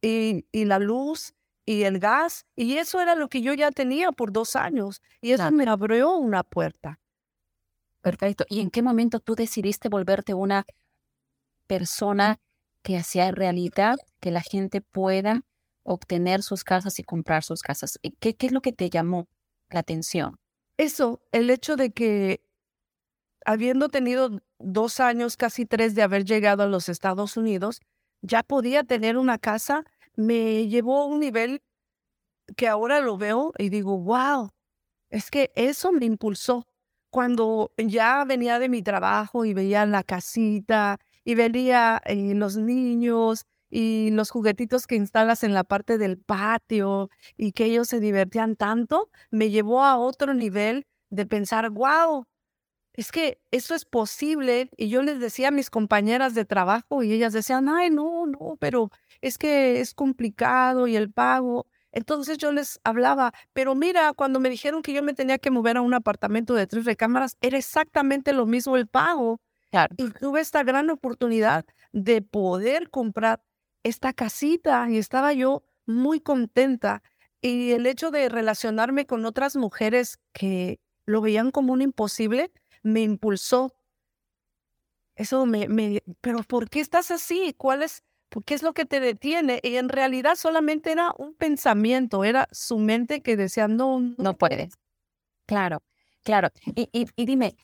y, 0.00 0.46
y 0.52 0.64
la 0.64 0.78
luz 0.78 1.34
y 1.66 1.82
el 1.82 1.98
gas. 1.98 2.46
Y 2.54 2.76
eso 2.76 3.00
era 3.00 3.16
lo 3.16 3.28
que 3.28 3.42
yo 3.42 3.52
ya 3.52 3.72
tenía 3.72 4.12
por 4.12 4.32
dos 4.32 4.54
años. 4.54 5.02
Y 5.20 5.32
eso 5.32 5.50
me 5.50 5.64
abrió 5.64 6.16
una 6.16 6.44
puerta. 6.44 7.00
Perfecto. 8.00 8.44
¿Y 8.48 8.60
en 8.60 8.70
qué 8.70 8.80
momento 8.80 9.18
tú 9.18 9.34
decidiste 9.34 9.88
volverte 9.88 10.34
una 10.34 10.64
persona 11.66 12.38
que 12.84 12.96
hacía 12.96 13.32
realidad 13.32 13.96
que 14.20 14.30
la 14.30 14.40
gente 14.40 14.80
pueda 14.80 15.42
obtener 15.88 16.42
sus 16.42 16.64
casas 16.64 16.98
y 16.98 17.04
comprar 17.04 17.42
sus 17.42 17.62
casas. 17.62 17.98
¿Qué, 18.20 18.34
¿Qué, 18.36 18.46
es 18.46 18.52
lo 18.52 18.60
que 18.60 18.72
te 18.72 18.90
llamó 18.90 19.28
la 19.70 19.80
atención? 19.80 20.38
Eso, 20.76 21.20
el 21.32 21.50
hecho 21.50 21.76
de 21.76 21.90
que 21.90 22.42
habiendo 23.44 23.88
tenido 23.88 24.40
dos 24.58 25.00
años, 25.00 25.36
casi 25.36 25.64
tres 25.64 25.94
de 25.94 26.02
haber 26.02 26.24
llegado 26.24 26.62
a 26.62 26.66
los 26.66 26.88
Estados 26.88 27.36
Unidos, 27.36 27.80
ya 28.20 28.42
podía 28.42 28.84
tener 28.84 29.16
una 29.16 29.38
casa, 29.38 29.84
me 30.14 30.68
llevó 30.68 31.02
a 31.02 31.06
un 31.06 31.20
nivel 31.20 31.62
que 32.56 32.68
ahora 32.68 33.00
lo 33.00 33.16
veo 33.16 33.52
y 33.58 33.70
digo, 33.70 33.98
wow, 33.98 34.50
es 35.10 35.30
que 35.30 35.50
eso 35.54 35.92
me 35.92 36.06
impulsó. 36.06 36.66
Cuando 37.10 37.72
ya 37.78 38.24
venía 38.26 38.58
de 38.58 38.68
mi 38.68 38.82
trabajo 38.82 39.46
y 39.46 39.54
veía 39.54 39.86
la 39.86 40.02
casita 40.02 40.98
y 41.24 41.34
veía 41.34 42.02
eh, 42.04 42.34
los 42.34 42.58
niños 42.58 43.46
y 43.70 44.10
los 44.12 44.30
juguetitos 44.30 44.86
que 44.86 44.96
instalas 44.96 45.44
en 45.44 45.54
la 45.54 45.64
parte 45.64 45.98
del 45.98 46.18
patio 46.18 47.10
y 47.36 47.52
que 47.52 47.66
ellos 47.66 47.88
se 47.88 48.00
divertían 48.00 48.56
tanto, 48.56 49.10
me 49.30 49.50
llevó 49.50 49.84
a 49.84 49.96
otro 49.98 50.34
nivel 50.34 50.86
de 51.10 51.26
pensar, 51.26 51.70
wow, 51.70 52.26
es 52.94 53.12
que 53.12 53.40
eso 53.52 53.74
es 53.74 53.84
posible. 53.84 54.70
Y 54.76 54.88
yo 54.88 55.02
les 55.02 55.20
decía 55.20 55.48
a 55.48 55.50
mis 55.52 55.70
compañeras 55.70 56.34
de 56.34 56.44
trabajo 56.44 57.02
y 57.02 57.12
ellas 57.12 57.32
decían, 57.32 57.68
ay, 57.68 57.90
no, 57.90 58.26
no, 58.26 58.56
pero 58.58 58.90
es 59.20 59.38
que 59.38 59.80
es 59.80 59.94
complicado 59.94 60.86
y 60.88 60.96
el 60.96 61.12
pago. 61.12 61.66
Entonces 61.92 62.38
yo 62.38 62.52
les 62.52 62.80
hablaba, 62.84 63.32
pero 63.52 63.74
mira, 63.74 64.12
cuando 64.14 64.40
me 64.40 64.50
dijeron 64.50 64.82
que 64.82 64.92
yo 64.92 65.02
me 65.02 65.14
tenía 65.14 65.38
que 65.38 65.50
mover 65.50 65.76
a 65.78 65.80
un 65.82 65.94
apartamento 65.94 66.54
de 66.54 66.66
tres 66.66 66.84
recámaras, 66.84 67.36
era 67.40 67.56
exactamente 67.56 68.32
lo 68.32 68.46
mismo 68.46 68.76
el 68.76 68.86
pago. 68.88 69.40
Y 69.96 70.10
tuve 70.10 70.40
esta 70.40 70.62
gran 70.64 70.90
oportunidad 70.90 71.64
de 71.92 72.22
poder 72.22 72.90
comprar 72.90 73.42
esta 73.88 74.12
casita 74.12 74.88
y 74.90 74.98
estaba 74.98 75.32
yo 75.32 75.64
muy 75.86 76.20
contenta. 76.20 77.02
Y 77.40 77.72
el 77.72 77.86
hecho 77.86 78.10
de 78.10 78.28
relacionarme 78.28 79.06
con 79.06 79.24
otras 79.24 79.56
mujeres 79.56 80.18
que 80.32 80.80
lo 81.06 81.20
veían 81.20 81.50
como 81.50 81.72
un 81.72 81.82
imposible 81.82 82.52
me 82.82 83.00
impulsó. 83.02 83.74
Eso 85.16 85.46
me, 85.46 85.68
me, 85.68 86.02
pero 86.20 86.42
¿por 86.42 86.68
qué 86.70 86.80
estás 86.80 87.10
así? 87.10 87.54
¿Cuál 87.56 87.82
es, 87.82 88.04
qué 88.46 88.54
es 88.54 88.62
lo 88.62 88.72
que 88.72 88.84
te 88.84 89.00
detiene? 89.00 89.60
Y 89.62 89.76
en 89.76 89.88
realidad 89.88 90.36
solamente 90.36 90.92
era 90.92 91.12
un 91.18 91.34
pensamiento, 91.34 92.24
era 92.24 92.48
su 92.52 92.78
mente 92.78 93.22
que 93.22 93.36
decía, 93.36 93.66
no, 93.66 94.00
no, 94.00 94.14
no 94.18 94.36
puedes. 94.36 94.74
Claro, 95.46 95.82
claro. 96.22 96.50
Y, 96.76 96.88
y, 96.92 97.06
y 97.16 97.26
dime, 97.26 97.56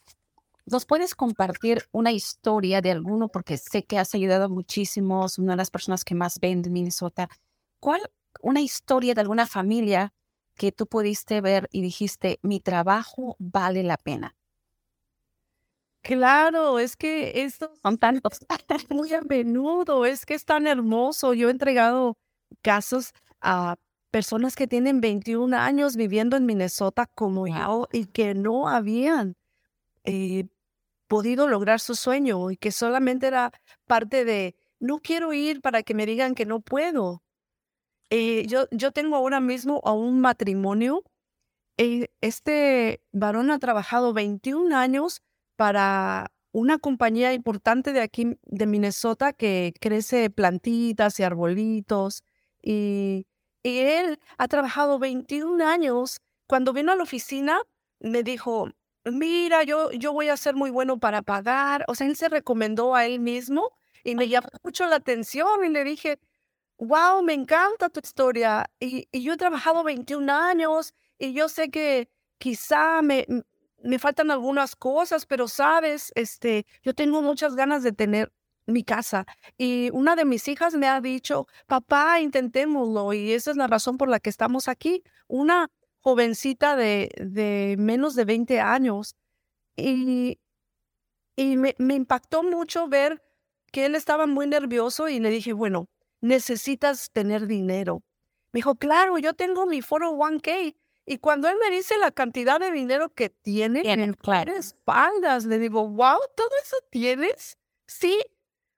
¿Nos 0.66 0.86
puedes 0.86 1.14
compartir 1.14 1.82
una 1.92 2.12
historia 2.12 2.80
de 2.80 2.90
alguno? 2.90 3.28
Porque 3.28 3.58
sé 3.58 3.84
que 3.84 3.98
has 3.98 4.14
ayudado 4.14 4.48
muchísimo, 4.48 5.26
una 5.38 5.52
de 5.52 5.56
las 5.58 5.70
personas 5.70 6.04
que 6.04 6.14
más 6.14 6.40
ven 6.40 6.62
en 6.64 6.72
Minnesota. 6.72 7.28
¿Cuál, 7.80 8.00
una 8.40 8.62
historia 8.62 9.14
de 9.14 9.20
alguna 9.20 9.46
familia 9.46 10.14
que 10.56 10.72
tú 10.72 10.86
pudiste 10.86 11.40
ver 11.42 11.68
y 11.70 11.82
dijiste, 11.82 12.38
mi 12.42 12.60
trabajo 12.60 13.36
vale 13.38 13.82
la 13.82 13.98
pena? 13.98 14.34
Claro, 16.02 16.78
es 16.78 16.96
que 16.96 17.44
esto 17.44 17.72
son 17.82 17.98
tantos. 17.98 18.40
Muy 18.90 19.12
a 19.12 19.22
menudo, 19.22 20.04
es 20.06 20.24
que 20.24 20.34
es 20.34 20.44
tan 20.44 20.66
hermoso. 20.66 21.34
Yo 21.34 21.48
he 21.48 21.50
entregado 21.50 22.16
casos 22.62 23.12
a 23.40 23.76
personas 24.10 24.54
que 24.56 24.66
tienen 24.66 25.00
21 25.00 25.54
años 25.54 25.96
viviendo 25.96 26.36
en 26.36 26.46
Minnesota 26.46 27.06
como 27.14 27.46
yo 27.46 27.88
y 27.92 28.06
que 28.06 28.34
no 28.34 28.68
habían 28.68 29.34
eh, 30.04 30.46
podido 31.06 31.48
lograr 31.48 31.80
su 31.80 31.94
sueño 31.94 32.50
y 32.50 32.56
que 32.56 32.72
solamente 32.72 33.26
era 33.26 33.52
parte 33.86 34.24
de, 34.24 34.56
no 34.80 35.00
quiero 35.00 35.32
ir 35.32 35.60
para 35.60 35.82
que 35.82 35.94
me 35.94 36.06
digan 36.06 36.34
que 36.34 36.46
no 36.46 36.60
puedo. 36.60 37.22
Eh, 38.10 38.46
yo, 38.46 38.66
yo 38.70 38.92
tengo 38.92 39.16
ahora 39.16 39.40
mismo 39.40 39.80
a 39.84 39.92
un 39.92 40.20
matrimonio. 40.20 41.02
Eh, 41.78 42.08
este 42.20 43.02
varón 43.12 43.50
ha 43.50 43.58
trabajado 43.58 44.12
21 44.12 44.76
años 44.76 45.22
para 45.56 46.32
una 46.52 46.78
compañía 46.78 47.32
importante 47.32 47.92
de 47.92 48.00
aquí, 48.00 48.38
de 48.44 48.66
Minnesota, 48.66 49.32
que 49.32 49.74
crece 49.80 50.30
plantitas 50.30 51.18
y 51.18 51.24
arbolitos. 51.24 52.22
Y, 52.62 53.26
y 53.62 53.78
él 53.78 54.20
ha 54.38 54.48
trabajado 54.48 54.98
21 54.98 55.64
años. 55.66 56.20
Cuando 56.46 56.72
vino 56.72 56.92
a 56.92 56.96
la 56.96 57.02
oficina, 57.02 57.60
me 58.00 58.22
dijo, 58.22 58.68
mira, 59.04 59.62
yo, 59.64 59.90
yo 59.92 60.12
voy 60.12 60.28
a 60.28 60.36
ser 60.36 60.54
muy 60.54 60.70
bueno 60.70 60.98
para 60.98 61.22
pagar. 61.22 61.84
O 61.88 61.94
sea, 61.94 62.06
él 62.06 62.16
se 62.16 62.28
recomendó 62.28 62.94
a 62.94 63.06
él 63.06 63.20
mismo 63.20 63.72
y 64.02 64.14
me 64.14 64.28
llamó 64.28 64.48
mucho 64.62 64.86
la 64.86 64.96
atención 64.96 65.64
y 65.64 65.68
le 65.70 65.84
dije, 65.84 66.18
wow, 66.78 67.22
me 67.22 67.34
encanta 67.34 67.88
tu 67.88 68.00
historia. 68.02 68.70
Y, 68.80 69.08
y 69.12 69.22
yo 69.22 69.34
he 69.34 69.36
trabajado 69.36 69.84
21 69.84 70.30
años 70.32 70.94
y 71.18 71.32
yo 71.32 71.48
sé 71.48 71.70
que 71.70 72.08
quizá 72.38 73.02
me, 73.02 73.26
me 73.82 73.98
faltan 73.98 74.30
algunas 74.30 74.76
cosas, 74.76 75.26
pero 75.26 75.48
sabes, 75.48 76.10
este, 76.14 76.66
yo 76.82 76.94
tengo 76.94 77.22
muchas 77.22 77.54
ganas 77.54 77.82
de 77.82 77.92
tener 77.92 78.32
mi 78.66 78.82
casa. 78.82 79.26
Y 79.58 79.90
una 79.92 80.16
de 80.16 80.24
mis 80.24 80.48
hijas 80.48 80.74
me 80.74 80.88
ha 80.88 81.00
dicho, 81.00 81.46
papá, 81.66 82.20
intentémoslo. 82.20 83.12
Y 83.12 83.32
esa 83.32 83.50
es 83.50 83.56
la 83.56 83.66
razón 83.66 83.98
por 83.98 84.08
la 84.08 84.20
que 84.20 84.30
estamos 84.30 84.68
aquí. 84.68 85.02
Una 85.28 85.70
jovencita 86.04 86.76
de, 86.76 87.10
de 87.16 87.76
menos 87.78 88.14
de 88.14 88.26
20 88.26 88.60
años 88.60 89.16
y, 89.74 90.38
y 91.34 91.56
me, 91.56 91.74
me 91.78 91.94
impactó 91.94 92.42
mucho 92.42 92.88
ver 92.88 93.22
que 93.72 93.86
él 93.86 93.94
estaba 93.94 94.26
muy 94.26 94.46
nervioso 94.46 95.08
y 95.08 95.18
le 95.18 95.30
dije, 95.30 95.54
bueno, 95.54 95.88
necesitas 96.20 97.10
tener 97.10 97.46
dinero. 97.46 98.02
Me 98.52 98.58
dijo, 98.58 98.74
claro, 98.74 99.16
yo 99.16 99.32
tengo 99.32 99.66
mi 99.66 99.80
401k. 99.80 100.76
Y 101.06 101.18
cuando 101.18 101.48
él 101.48 101.56
me 101.58 101.74
dice 101.74 101.96
la 101.98 102.10
cantidad 102.10 102.60
de 102.60 102.70
dinero 102.70 103.08
que 103.08 103.30
tiene, 103.30 103.80
en 103.90 104.12
claro. 104.12 104.52
espaldas, 104.52 105.46
le 105.46 105.58
digo, 105.58 105.88
wow, 105.88 106.18
¿todo 106.36 106.50
eso 106.62 106.76
tienes? 106.90 107.58
Sí, 107.86 108.22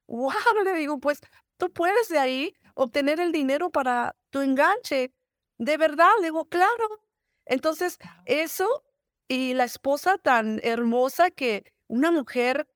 wow, 0.06 0.30
le 0.64 0.74
digo, 0.74 0.98
pues 0.98 1.20
tú 1.56 1.72
puedes 1.72 2.08
de 2.08 2.18
ahí 2.18 2.54
obtener 2.74 3.18
el 3.18 3.32
dinero 3.32 3.70
para 3.70 4.14
tu 4.30 4.40
enganche. 4.40 5.12
De 5.58 5.76
verdad, 5.76 6.10
le 6.20 6.26
digo, 6.26 6.44
claro. 6.44 7.00
Entonces, 7.46 7.98
eso 8.26 8.84
y 9.28 9.54
la 9.54 9.64
esposa 9.64 10.18
tan 10.18 10.60
hermosa 10.62 11.30
que 11.30 11.64
una 11.88 12.10
mujer 12.12 12.68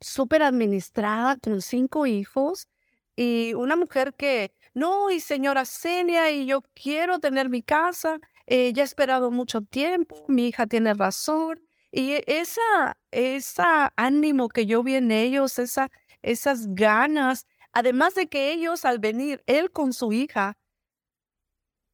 súper 0.00 0.42
administrada 0.42 1.36
con 1.38 1.62
cinco 1.62 2.06
hijos 2.06 2.68
y 3.16 3.54
una 3.54 3.76
mujer 3.76 4.14
que, 4.14 4.52
no, 4.74 5.10
y 5.10 5.20
señora 5.20 5.64
Senia, 5.64 6.30
y 6.30 6.46
yo 6.46 6.62
quiero 6.74 7.18
tener 7.20 7.48
mi 7.50 7.62
casa, 7.62 8.18
eh, 8.46 8.72
ya 8.72 8.82
he 8.82 8.86
esperado 8.86 9.30
mucho 9.30 9.62
tiempo, 9.62 10.24
mi 10.28 10.48
hija 10.48 10.66
tiene 10.66 10.94
razón. 10.94 11.60
Y 11.92 12.22
esa, 12.26 12.96
esa 13.10 13.92
ánimo 13.96 14.48
que 14.48 14.66
yo 14.66 14.82
vi 14.82 14.94
en 14.96 15.10
ellos, 15.10 15.58
esa, 15.58 15.90
esas 16.22 16.74
ganas, 16.74 17.46
además 17.72 18.14
de 18.14 18.28
que 18.28 18.52
ellos 18.52 18.84
al 18.84 18.98
venir, 18.98 19.42
él 19.46 19.70
con 19.70 19.92
su 19.92 20.12
hija, 20.12 20.56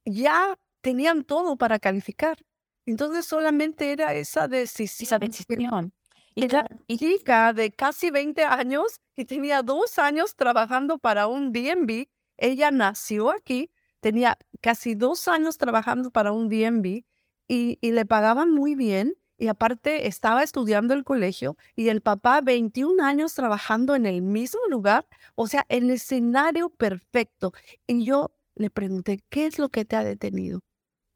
ya 0.04 0.58
tenían 0.88 1.22
todo 1.22 1.56
para 1.56 1.78
calificar. 1.78 2.38
Entonces 2.86 3.26
solamente 3.26 3.92
era 3.92 4.14
esa 4.14 4.48
decisión. 4.48 5.06
Esa 5.06 5.18
decisión. 5.18 5.92
Y 6.34 6.48
la 6.48 6.66
hija 6.86 7.52
de 7.52 7.70
casi 7.72 8.10
20 8.10 8.42
años 8.44 9.00
y 9.14 9.26
tenía 9.26 9.62
dos 9.62 9.98
años 9.98 10.34
trabajando 10.34 10.96
para 10.98 11.26
un 11.26 11.52
DMV. 11.52 12.06
Ella 12.38 12.70
nació 12.70 13.30
aquí, 13.30 13.70
tenía 14.00 14.38
casi 14.62 14.94
dos 14.94 15.28
años 15.28 15.58
trabajando 15.58 16.10
para 16.10 16.32
un 16.32 16.48
DMV 16.48 17.04
y, 17.48 17.78
y 17.82 17.92
le 17.92 18.06
pagaban 18.06 18.50
muy 18.50 18.74
bien. 18.74 19.14
Y 19.36 19.48
aparte 19.48 20.06
estaba 20.06 20.42
estudiando 20.42 20.94
el 20.94 21.04
colegio 21.04 21.58
y 21.76 21.90
el 21.90 22.00
papá 22.00 22.40
21 22.40 23.04
años 23.04 23.34
trabajando 23.34 23.94
en 23.94 24.06
el 24.06 24.22
mismo 24.22 24.60
lugar, 24.70 25.06
o 25.34 25.46
sea, 25.48 25.66
el 25.68 25.90
escenario 25.90 26.70
perfecto. 26.70 27.52
Y 27.86 28.06
yo 28.06 28.32
le 28.54 28.70
pregunté, 28.70 29.22
¿qué 29.28 29.46
es 29.46 29.58
lo 29.58 29.68
que 29.68 29.84
te 29.84 29.96
ha 29.96 30.02
detenido? 30.02 30.60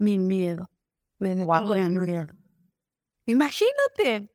Mi 0.03 0.19
miedo. 0.19 0.69
Me 1.21 1.37
miedo. 1.37 2.27
Imagínate. 3.25 4.29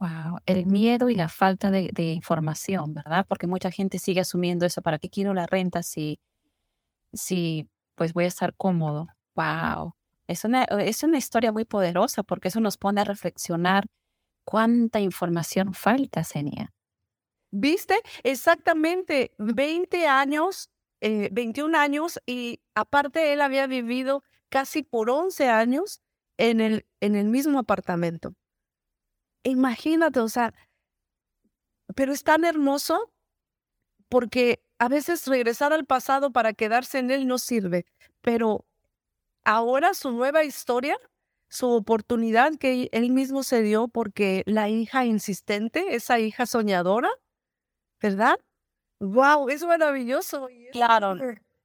Wow, 0.00 0.38
el 0.46 0.64
miedo 0.64 1.10
y 1.10 1.14
la 1.14 1.28
falta 1.28 1.70
de, 1.70 1.92
información, 2.14 2.94
¿verdad? 2.94 3.26
Porque 3.28 3.46
mucha 3.46 3.70
gente 3.70 3.98
sigue 3.98 4.20
asumiendo 4.20 4.64
eso. 4.64 4.80
¿Para 4.80 4.98
qué 4.98 5.10
quiero 5.10 5.34
la 5.34 5.46
renta 5.46 5.82
si, 5.82 6.18
si 7.12 7.68
pues 7.96 8.14
voy 8.14 8.24
a 8.24 8.28
estar 8.28 8.54
cómodo? 8.56 9.08
Wow, 9.34 9.94
es 10.26 10.42
una, 10.44 10.64
es 10.64 11.02
una 11.02 11.18
historia 11.18 11.52
muy 11.52 11.66
poderosa 11.66 12.22
porque 12.22 12.48
eso 12.48 12.60
nos 12.60 12.78
pone 12.78 13.02
a 13.02 13.04
reflexionar 13.04 13.84
cuánta 14.42 15.00
información 15.00 15.74
falta, 15.74 16.24
Senia. 16.24 16.72
¿Viste? 17.50 18.00
Exactamente 18.22 19.34
20 19.36 20.06
años 20.06 20.70
21 21.00 21.76
eh, 21.76 21.80
años 21.80 22.20
y 22.24 22.60
aparte 22.74 23.32
él 23.32 23.42
había 23.42 23.66
vivido 23.66 24.22
casi 24.54 24.84
por 24.84 25.10
11 25.10 25.48
años 25.48 26.00
en 26.38 26.60
el, 26.60 26.86
en 27.00 27.16
el 27.16 27.26
mismo 27.26 27.58
apartamento. 27.58 28.36
Imagínate, 29.42 30.20
o 30.20 30.28
sea, 30.28 30.54
pero 31.96 32.12
es 32.12 32.22
tan 32.22 32.44
hermoso 32.44 33.12
porque 34.08 34.62
a 34.78 34.86
veces 34.88 35.26
regresar 35.26 35.72
al 35.72 35.86
pasado 35.86 36.30
para 36.30 36.52
quedarse 36.52 37.00
en 37.00 37.10
él 37.10 37.26
no 37.26 37.38
sirve, 37.38 37.84
pero 38.20 38.64
ahora 39.42 39.92
su 39.92 40.12
nueva 40.12 40.44
historia, 40.44 40.96
su 41.48 41.68
oportunidad 41.70 42.52
que 42.54 42.88
él 42.92 43.10
mismo 43.10 43.42
se 43.42 43.60
dio 43.60 43.88
porque 43.88 44.44
la 44.46 44.68
hija 44.68 45.04
insistente, 45.04 45.96
esa 45.96 46.20
hija 46.20 46.46
soñadora, 46.46 47.10
¿verdad? 48.00 48.38
wow, 49.00 49.48
es 49.48 49.64
maravilloso. 49.64 50.48
Claro, 50.70 51.16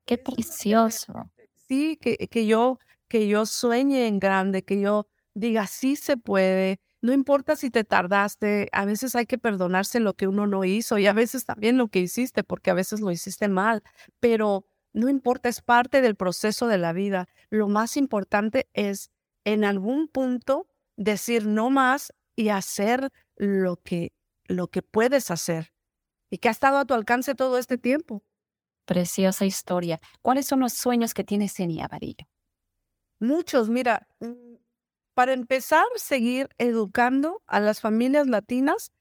qué 0.05 0.17
precioso. 0.17 1.29
Sí, 1.69 1.97
que, 2.01 2.17
que, 2.29 2.47
yo, 2.47 2.79
que 3.07 3.27
yo 3.27 3.45
sueñe 3.45 4.07
en 4.07 4.19
grande, 4.19 4.63
que 4.63 4.79
yo 4.81 5.07
diga, 5.35 5.67
sí 5.67 5.95
se 5.95 6.17
puede. 6.17 6.79
No 7.01 7.13
importa 7.13 7.55
si 7.55 7.69
te 7.69 7.83
tardaste, 7.83 8.69
a 8.71 8.85
veces 8.85 9.15
hay 9.15 9.27
que 9.27 9.38
perdonarse 9.38 9.99
lo 9.99 10.15
que 10.15 10.27
uno 10.27 10.47
no 10.47 10.65
hizo 10.65 10.97
y 10.97 11.05
a 11.05 11.13
veces 11.13 11.45
también 11.45 11.77
lo 11.77 11.88
que 11.88 11.99
hiciste, 11.99 12.43
porque 12.43 12.71
a 12.71 12.73
veces 12.73 13.01
lo 13.01 13.11
hiciste 13.11 13.47
mal, 13.49 13.83
pero 14.19 14.65
no 14.93 15.09
importa, 15.09 15.47
es 15.47 15.61
parte 15.61 16.01
del 16.01 16.15
proceso 16.15 16.67
de 16.67 16.79
la 16.79 16.91
vida. 16.91 17.27
Lo 17.51 17.67
más 17.69 17.95
importante 17.97 18.67
es 18.73 19.11
en 19.45 19.63
algún 19.63 20.07
punto 20.07 20.67
decir 20.97 21.45
no 21.45 21.69
más 21.69 22.11
y 22.35 22.49
hacer 22.49 23.09
lo 23.38 23.77
que, 23.77 24.11
lo 24.47 24.67
que 24.69 24.81
puedes 24.81 25.29
hacer 25.29 25.71
y 26.31 26.39
que 26.39 26.49
ha 26.49 26.51
estado 26.51 26.79
a 26.79 26.85
tu 26.85 26.93
alcance 26.95 27.35
todo 27.35 27.57
este 27.59 27.77
tiempo. 27.77 28.23
Preciosa 28.89 29.46
historia. 29.46 30.00
¿Cuáles 30.24 30.48
son 30.48 30.62
los 30.62 30.74
sueños 30.74 31.13
que 31.13 31.24
tiene 31.24 31.48
Senia 31.48 31.88
Vadillo? 31.88 32.25
Muchos, 33.19 33.69
mira, 33.69 34.08
mm, 34.19 34.55
para 35.13 35.34
empezar, 35.34 35.86
seguir 35.96 36.50
educando 36.58 37.43
a 37.46 37.60
las 37.60 37.81
familias 37.81 38.25
latinas, 38.25 38.91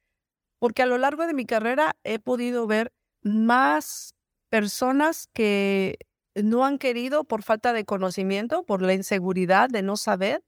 porque 0.58 0.82
a 0.82 0.86
lo 0.86 0.98
largo 0.98 1.26
de 1.26 1.32
mi 1.32 1.46
carrera 1.46 1.96
he 2.04 2.18
podido 2.18 2.66
ver 2.66 2.92
más 3.22 4.14
personas 4.50 5.28
que 5.32 5.96
no 6.34 6.66
han 6.66 6.76
querido 6.76 7.24
por 7.24 7.42
falta 7.42 7.72
de 7.72 7.86
conocimiento, 7.86 8.64
por 8.64 8.82
la 8.82 8.92
inseguridad 8.92 9.70
de 9.70 9.82
no 9.82 9.96
saber, 9.96 10.42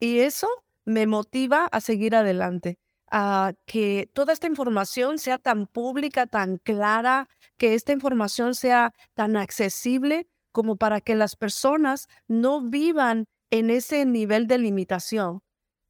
y 0.00 0.20
eso 0.20 0.48
me 0.84 1.06
motiva 1.06 1.66
a 1.72 1.80
seguir 1.80 2.16
adelante, 2.16 2.78
a 3.10 3.54
que 3.66 4.10
toda 4.12 4.32
esta 4.34 4.46
información 4.46 5.18
sea 5.18 5.38
tan 5.38 5.66
pública, 5.66 6.26
tan 6.26 6.58
clara, 6.58 7.28
que 7.58 7.74
esta 7.74 7.92
información 7.92 8.54
sea 8.54 8.94
tan 9.14 9.36
accesible 9.36 10.26
como 10.52 10.76
para 10.76 11.00
que 11.00 11.14
las 11.14 11.36
personas 11.36 12.08
no 12.26 12.62
vivan 12.62 13.26
en 13.50 13.70
ese 13.70 14.04
nivel 14.06 14.46
de 14.46 14.58
limitación 14.58 15.42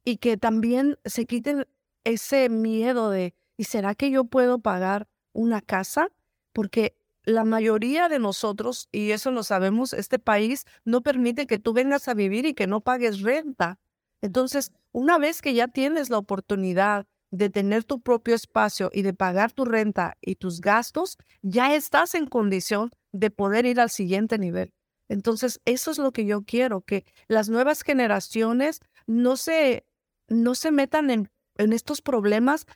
y 0.05 0.17
que 0.17 0.37
también 0.37 0.99
se 1.05 1.27
quiten 1.27 1.67
ese 2.05 2.49
miedo 2.49 3.11
de, 3.11 3.35
¿y 3.57 3.65
será 3.65 3.95
que 3.95 4.11
yo 4.11 4.25
puedo 4.25 4.59
pagar 4.59 5.07
una 5.33 5.61
casa? 5.61 6.09
Porque 6.53 6.97
la 7.25 7.45
mayoría 7.45 8.09
de 8.09 8.19
nosotros, 8.19 8.89
y 8.91 9.11
eso 9.11 9.31
lo 9.31 9.43
sabemos, 9.43 9.93
este 9.93 10.19
país 10.19 10.65
no 10.85 11.03
permite 11.03 11.47
que 11.47 11.59
tú 11.59 11.75
vengas 11.75 12.09
a 12.09 12.15
vivir 12.15 12.47
y 12.47 12.55
que 12.55 12.67
no 12.67 12.81
pagues 12.81 13.21
renta. 13.21 13.79
Entonces, 14.23 14.73
una 14.93 15.19
vez 15.19 15.43
que 15.43 15.53
ya 15.55 15.69
tienes 15.69 16.09
la 16.09 16.19
oportunidad 16.19 17.07
de 17.31 17.51
tener 17.51 17.85
tu 17.85 18.01
propio 18.01 18.35
espacio 18.35 18.91
y 18.93 19.03
de 19.03 19.15
pagar 19.15 19.53
tu 19.53 19.65
renta 19.65 20.17
y 20.21 20.37
tus 20.37 20.61
gastos, 20.61 21.19
ya 21.43 21.75
estás 21.75 22.15
en 22.15 22.27
condición 22.27 22.91
de 23.13 23.31
poder 23.31 23.67
ir 23.67 23.81
al 23.81 23.91
siguiente 23.91 24.39
nivel. 24.39 24.73
Entonces, 25.09 25.61
eso 25.65 25.91
es 25.91 25.99
lo 25.99 26.13
que 26.13 26.27
yo 26.27 26.43
quiero, 26.43 26.83
que 26.83 27.05
las 27.29 27.49
nuevas 27.49 27.83
generaciones 27.83 28.81
no 29.07 29.37
se, 29.37 29.87
no 30.29 30.55
se 30.55 30.71
metan 30.71 31.11
en, 31.11 31.31
en 31.57 31.73
estos 31.73 32.03
problemas 32.03 32.67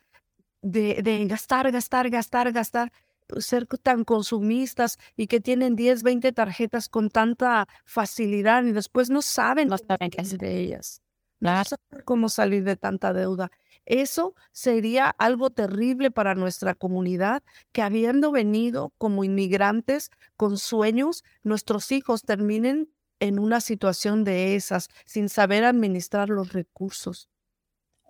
de, 0.62 1.02
de 1.02 1.26
gastar, 1.26 1.70
gastar, 1.70 2.08
gastar, 2.10 2.52
gastar 2.52 2.92
ser 3.40 3.66
tan 3.66 4.04
consumistas 4.04 4.98
y 5.16 5.26
que 5.26 5.40
tienen 5.40 5.76
10, 5.76 6.02
20 6.02 6.32
tarjetas 6.32 6.88
con 6.88 7.08
tanta 7.08 7.66
facilidad 7.84 8.64
y 8.64 8.72
después 8.72 9.10
no 9.10 9.22
saben, 9.22 9.68
no 9.68 9.78
saben 9.78 10.10
qué 10.10 10.20
hacer 10.20 10.38
de 10.38 10.58
ellas. 10.58 11.00
No 11.40 11.50
saben 11.64 12.04
cómo 12.04 12.28
salir 12.28 12.64
de 12.64 12.76
tanta 12.76 13.12
deuda. 13.12 13.50
Eso 13.86 14.34
sería 14.52 15.10
algo 15.10 15.50
terrible 15.50 16.10
para 16.10 16.34
nuestra 16.34 16.74
comunidad, 16.74 17.42
que 17.72 17.82
habiendo 17.82 18.32
venido 18.32 18.92
como 18.98 19.24
inmigrantes 19.24 20.10
con 20.36 20.58
sueños, 20.58 21.24
nuestros 21.42 21.90
hijos 21.92 22.22
terminen 22.22 22.88
en 23.20 23.38
una 23.38 23.60
situación 23.60 24.24
de 24.24 24.56
esas, 24.56 24.88
sin 25.04 25.28
saber 25.28 25.64
administrar 25.64 26.28
los 26.28 26.52
recursos. 26.52 27.28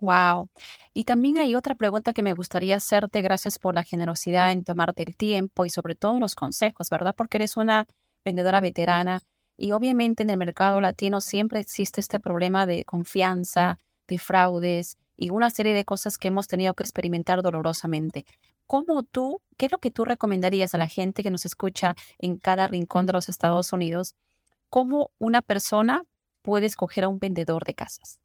Wow. 0.01 0.49
Y 0.93 1.05
también 1.05 1.37
hay 1.37 1.55
otra 1.55 1.75
pregunta 1.75 2.13
que 2.13 2.23
me 2.23 2.33
gustaría 2.33 2.75
hacerte. 2.75 3.21
Gracias 3.21 3.57
por 3.57 3.73
la 3.73 3.83
generosidad 3.83 4.51
en 4.51 4.63
tomarte 4.63 5.03
el 5.03 5.15
tiempo 5.15 5.65
y 5.65 5.69
sobre 5.69 5.95
todo 5.95 6.19
los 6.19 6.35
consejos, 6.35 6.89
¿verdad? 6.89 7.15
Porque 7.15 7.37
eres 7.37 7.57
una 7.57 7.85
vendedora 8.25 8.59
veterana 8.59 9.21
y 9.55 9.71
obviamente 9.71 10.23
en 10.23 10.29
el 10.29 10.37
mercado 10.37 10.81
latino 10.81 11.21
siempre 11.21 11.59
existe 11.59 12.01
este 12.01 12.19
problema 12.19 12.65
de 12.65 12.83
confianza, 12.85 13.79
de 14.07 14.17
fraudes, 14.17 14.97
y 15.15 15.29
una 15.29 15.49
serie 15.49 15.73
de 15.73 15.85
cosas 15.85 16.17
que 16.17 16.29
hemos 16.29 16.47
tenido 16.47 16.73
que 16.73 16.83
experimentar 16.83 17.41
dolorosamente. 17.41 18.25
¿Cómo 18.65 19.03
tú, 19.03 19.41
qué 19.57 19.67
es 19.67 19.71
lo 19.71 19.77
que 19.77 19.91
tú 19.91 20.05
recomendarías 20.05 20.73
a 20.73 20.77
la 20.77 20.87
gente 20.87 21.23
que 21.23 21.31
nos 21.31 21.45
escucha 21.45 21.95
en 22.17 22.37
cada 22.37 22.67
rincón 22.67 23.05
de 23.05 23.13
los 23.13 23.29
Estados 23.29 23.73
Unidos? 23.73 24.15
¿Cómo 24.69 25.11
una 25.19 25.41
persona 25.41 26.03
puede 26.41 26.65
escoger 26.65 27.03
a 27.03 27.09
un 27.09 27.19
vendedor 27.19 27.65
de 27.65 27.75
casas? 27.75 28.19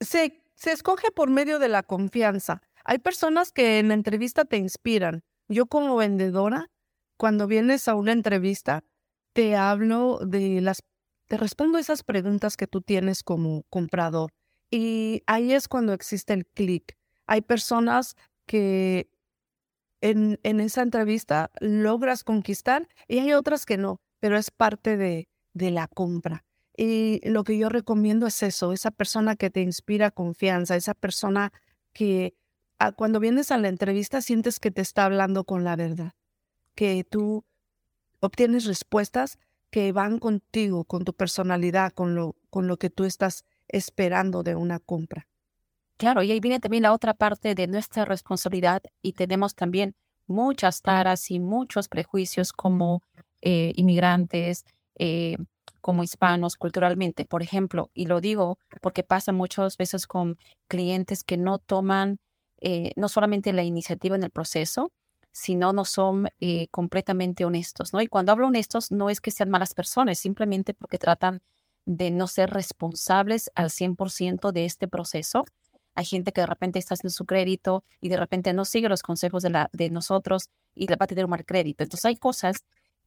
Se, 0.00 0.42
se 0.54 0.72
escoge 0.72 1.10
por 1.10 1.30
medio 1.30 1.58
de 1.58 1.68
la 1.68 1.82
confianza. 1.82 2.62
Hay 2.84 2.98
personas 2.98 3.52
que 3.52 3.78
en 3.78 3.88
la 3.88 3.94
entrevista 3.94 4.44
te 4.44 4.56
inspiran. 4.56 5.22
Yo 5.48 5.66
como 5.66 5.96
vendedora, 5.96 6.70
cuando 7.16 7.46
vienes 7.46 7.88
a 7.88 7.94
una 7.94 8.12
entrevista, 8.12 8.84
te 9.32 9.56
hablo 9.56 10.18
de 10.18 10.60
las, 10.60 10.82
te 11.26 11.36
respondo 11.36 11.78
esas 11.78 12.02
preguntas 12.02 12.56
que 12.56 12.66
tú 12.66 12.80
tienes 12.80 13.22
como 13.22 13.64
comprador 13.68 14.32
y 14.70 15.22
ahí 15.26 15.52
es 15.52 15.68
cuando 15.68 15.92
existe 15.92 16.32
el 16.32 16.46
clic. 16.46 16.96
Hay 17.26 17.40
personas 17.42 18.16
que 18.46 19.10
en, 20.00 20.38
en, 20.42 20.60
esa 20.60 20.82
entrevista 20.82 21.50
logras 21.60 22.24
conquistar 22.24 22.88
y 23.08 23.18
hay 23.18 23.32
otras 23.32 23.66
que 23.66 23.76
no, 23.76 24.00
pero 24.20 24.36
es 24.36 24.50
parte 24.50 24.96
de, 24.96 25.28
de 25.54 25.70
la 25.70 25.88
compra. 25.88 26.44
Y 26.76 27.20
lo 27.28 27.44
que 27.44 27.56
yo 27.56 27.68
recomiendo 27.70 28.26
es 28.26 28.42
eso, 28.42 28.72
esa 28.72 28.90
persona 28.90 29.36
que 29.36 29.50
te 29.50 29.62
inspira 29.62 30.10
confianza, 30.10 30.76
esa 30.76 30.94
persona 30.94 31.52
que 31.92 32.34
ah, 32.78 32.92
cuando 32.92 33.18
vienes 33.20 33.50
a 33.50 33.58
la 33.58 33.68
entrevista 33.68 34.20
sientes 34.20 34.60
que 34.60 34.70
te 34.70 34.82
está 34.82 35.06
hablando 35.06 35.44
con 35.44 35.64
la 35.64 35.76
verdad, 35.76 36.12
que 36.74 37.04
tú 37.04 37.44
obtienes 38.20 38.66
respuestas 38.66 39.38
que 39.70 39.92
van 39.92 40.18
contigo, 40.18 40.84
con 40.84 41.04
tu 41.04 41.14
personalidad, 41.14 41.92
con 41.92 42.14
lo, 42.14 42.36
con 42.50 42.66
lo 42.66 42.76
que 42.76 42.90
tú 42.90 43.04
estás 43.04 43.44
esperando 43.68 44.42
de 44.42 44.54
una 44.54 44.78
compra. 44.80 45.26
Claro, 45.98 46.22
y 46.22 46.30
ahí 46.30 46.40
viene 46.40 46.60
también 46.60 46.82
la 46.82 46.92
otra 46.92 47.14
parte 47.14 47.54
de 47.54 47.66
nuestra 47.66 48.04
responsabilidad 48.04 48.82
y 49.02 49.12
tenemos 49.14 49.54
también 49.54 49.94
muchas 50.26 50.82
taras 50.82 51.30
y 51.30 51.40
muchos 51.40 51.88
prejuicios 51.88 52.52
como 52.52 53.02
eh, 53.40 53.72
inmigrantes, 53.76 54.64
eh, 54.98 55.36
como 55.80 56.02
hispanos 56.02 56.56
culturalmente, 56.56 57.24
por 57.24 57.42
ejemplo, 57.42 57.90
y 57.94 58.06
lo 58.06 58.20
digo 58.20 58.58
porque 58.82 59.04
pasa 59.04 59.32
muchas 59.32 59.76
veces 59.78 60.06
con 60.06 60.36
clientes 60.68 61.24
que 61.24 61.38
no 61.38 61.58
toman 61.58 62.18
eh, 62.60 62.92
no 62.96 63.08
solamente 63.08 63.52
la 63.52 63.62
iniciativa 63.62 64.16
en 64.16 64.24
el 64.24 64.30
proceso, 64.30 64.92
sino 65.32 65.72
no 65.72 65.84
son 65.84 66.28
completamente 66.70 67.44
honestos, 67.44 67.92
¿no? 67.92 68.00
Y 68.00 68.06
cuando 68.06 68.32
hablo 68.32 68.46
honestos 68.46 68.90
no 68.90 69.10
es 69.10 69.20
que 69.20 69.30
sean 69.30 69.50
malas 69.50 69.74
personas, 69.74 70.18
simplemente 70.18 70.72
porque 70.72 70.96
tratan 70.98 71.42
de 71.86 72.10
no 72.10 72.26
ser 72.26 72.50
responsables 72.50 73.50
al 73.54 73.70
100% 73.70 74.52
de 74.52 74.66
este 74.66 74.88
proceso. 74.88 75.44
Hay 75.94 76.04
gente 76.04 76.32
que 76.32 76.42
de 76.42 76.46
repente 76.46 76.78
está 76.78 76.94
haciendo 76.94 77.14
su 77.14 77.24
crédito 77.24 77.84
y 78.00 78.10
de 78.10 78.18
repente 78.18 78.52
no 78.52 78.66
sigue 78.66 78.88
los 78.88 79.02
consejos 79.02 79.42
de, 79.42 79.50
la, 79.50 79.70
de 79.72 79.88
nosotros 79.88 80.50
y 80.74 80.86
va 80.88 80.96
a 80.98 81.06
tener 81.06 81.24
un 81.24 81.30
mal 81.30 81.46
crédito. 81.46 81.84
Entonces 81.84 82.04
hay 82.04 82.16
cosas 82.16 82.56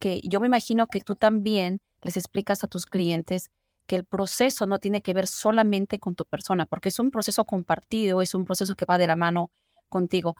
que 0.00 0.20
yo 0.24 0.40
me 0.40 0.48
imagino 0.48 0.88
que 0.88 1.00
tú 1.00 1.14
también 1.14 1.80
les 2.02 2.16
explicas 2.16 2.64
a 2.64 2.66
tus 2.66 2.86
clientes 2.86 3.50
que 3.86 3.96
el 3.96 4.04
proceso 4.04 4.66
no 4.66 4.78
tiene 4.78 5.02
que 5.02 5.14
ver 5.14 5.26
solamente 5.26 5.98
con 5.98 6.14
tu 6.14 6.24
persona, 6.24 6.64
porque 6.64 6.88
es 6.88 6.98
un 6.98 7.10
proceso 7.10 7.44
compartido, 7.44 8.22
es 8.22 8.34
un 8.34 8.44
proceso 8.44 8.74
que 8.74 8.86
va 8.86 8.98
de 8.98 9.06
la 9.06 9.16
mano 9.16 9.50
contigo. 9.88 10.36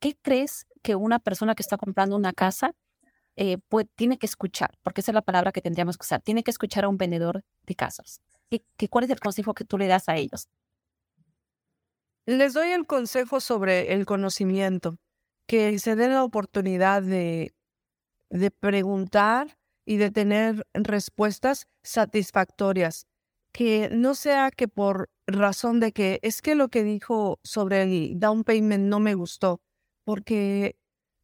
¿Qué 0.00 0.16
crees 0.20 0.66
que 0.82 0.96
una 0.96 1.18
persona 1.18 1.54
que 1.54 1.62
está 1.62 1.76
comprando 1.76 2.16
una 2.16 2.32
casa 2.32 2.74
eh, 3.36 3.58
tiene 3.94 4.18
que 4.18 4.26
escuchar, 4.26 4.78
porque 4.82 5.02
esa 5.02 5.12
es 5.12 5.14
la 5.14 5.22
palabra 5.22 5.52
que 5.52 5.60
tendríamos 5.60 5.98
que 5.98 6.04
usar, 6.04 6.22
tiene 6.22 6.42
que 6.42 6.50
escuchar 6.50 6.84
a 6.84 6.88
un 6.88 6.96
vendedor 6.96 7.44
de 7.66 7.74
casas. 7.74 8.20
¿Y, 8.50 8.62
cuál 8.88 9.04
es 9.04 9.10
el 9.10 9.20
consejo 9.20 9.54
que 9.54 9.64
tú 9.64 9.76
le 9.78 9.86
das 9.86 10.08
a 10.08 10.16
ellos? 10.16 10.48
Les 12.26 12.54
doy 12.54 12.70
el 12.70 12.86
consejo 12.86 13.40
sobre 13.40 13.92
el 13.92 14.06
conocimiento, 14.06 14.96
que 15.46 15.78
se 15.78 15.96
den 15.96 16.12
la 16.12 16.24
oportunidad 16.24 17.02
de, 17.02 17.54
de 18.30 18.50
preguntar 18.50 19.58
y 19.84 19.98
de 19.98 20.10
tener 20.10 20.66
respuestas 20.74 21.68
satisfactorias, 21.84 23.06
que 23.52 23.88
no 23.92 24.14
sea 24.14 24.50
que 24.50 24.66
por 24.66 25.08
razón 25.26 25.80
de 25.80 25.92
que 25.92 26.18
es 26.22 26.42
que 26.42 26.54
lo 26.54 26.68
que 26.68 26.84
dijo 26.84 27.38
sobre 27.42 27.82
el 27.82 28.18
down 28.18 28.44
payment 28.44 28.84
no 28.84 28.98
me 28.98 29.14
gustó, 29.14 29.60
porque 30.04 30.76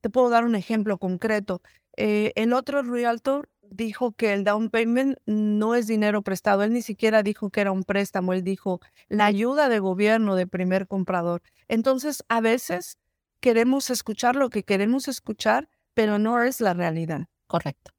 te 0.03 0.11
puedo 0.11 0.29
dar 0.29 0.45
un 0.45 0.55
ejemplo 0.55 0.99
concreto. 0.99 1.63
Eh, 1.97 2.33
el 2.37 2.53
otro 2.53 2.83
realtor 2.83 3.49
dijo 3.63 4.13
que 4.13 4.33
el 4.33 4.45
down 4.45 4.71
payment 4.71 5.19
no 5.27 5.75
es 5.75 5.87
dinero 5.87 6.23
prestado. 6.23 6.63
Él 6.63 6.73
ni 6.73 6.83
siquiera 6.83 7.23
dijo 7.23 7.51
que 7.51 7.61
era 7.61 7.73
un 7.73 7.85
préstamo. 7.85 8.33
Él 8.33 8.45
dijo 8.45 8.81
la 9.09 9.27
ayuda 9.27 9.69
de 9.69 9.79
gobierno 9.79 10.37
de 10.37 10.47
primer 10.47 10.87
comprador. 10.87 11.43
Entonces, 11.69 12.25
a 12.29 12.41
veces 12.41 12.99
queremos 13.41 13.91
escuchar 13.91 14.37
lo 14.37 14.51
que 14.51 14.63
queremos 14.63 15.09
escuchar, 15.09 15.69
pero 15.95 16.19
no 16.19 16.43
es 16.43 16.61
la 16.61 16.75
realidad. 16.75 17.27
Correcto. 17.47 17.93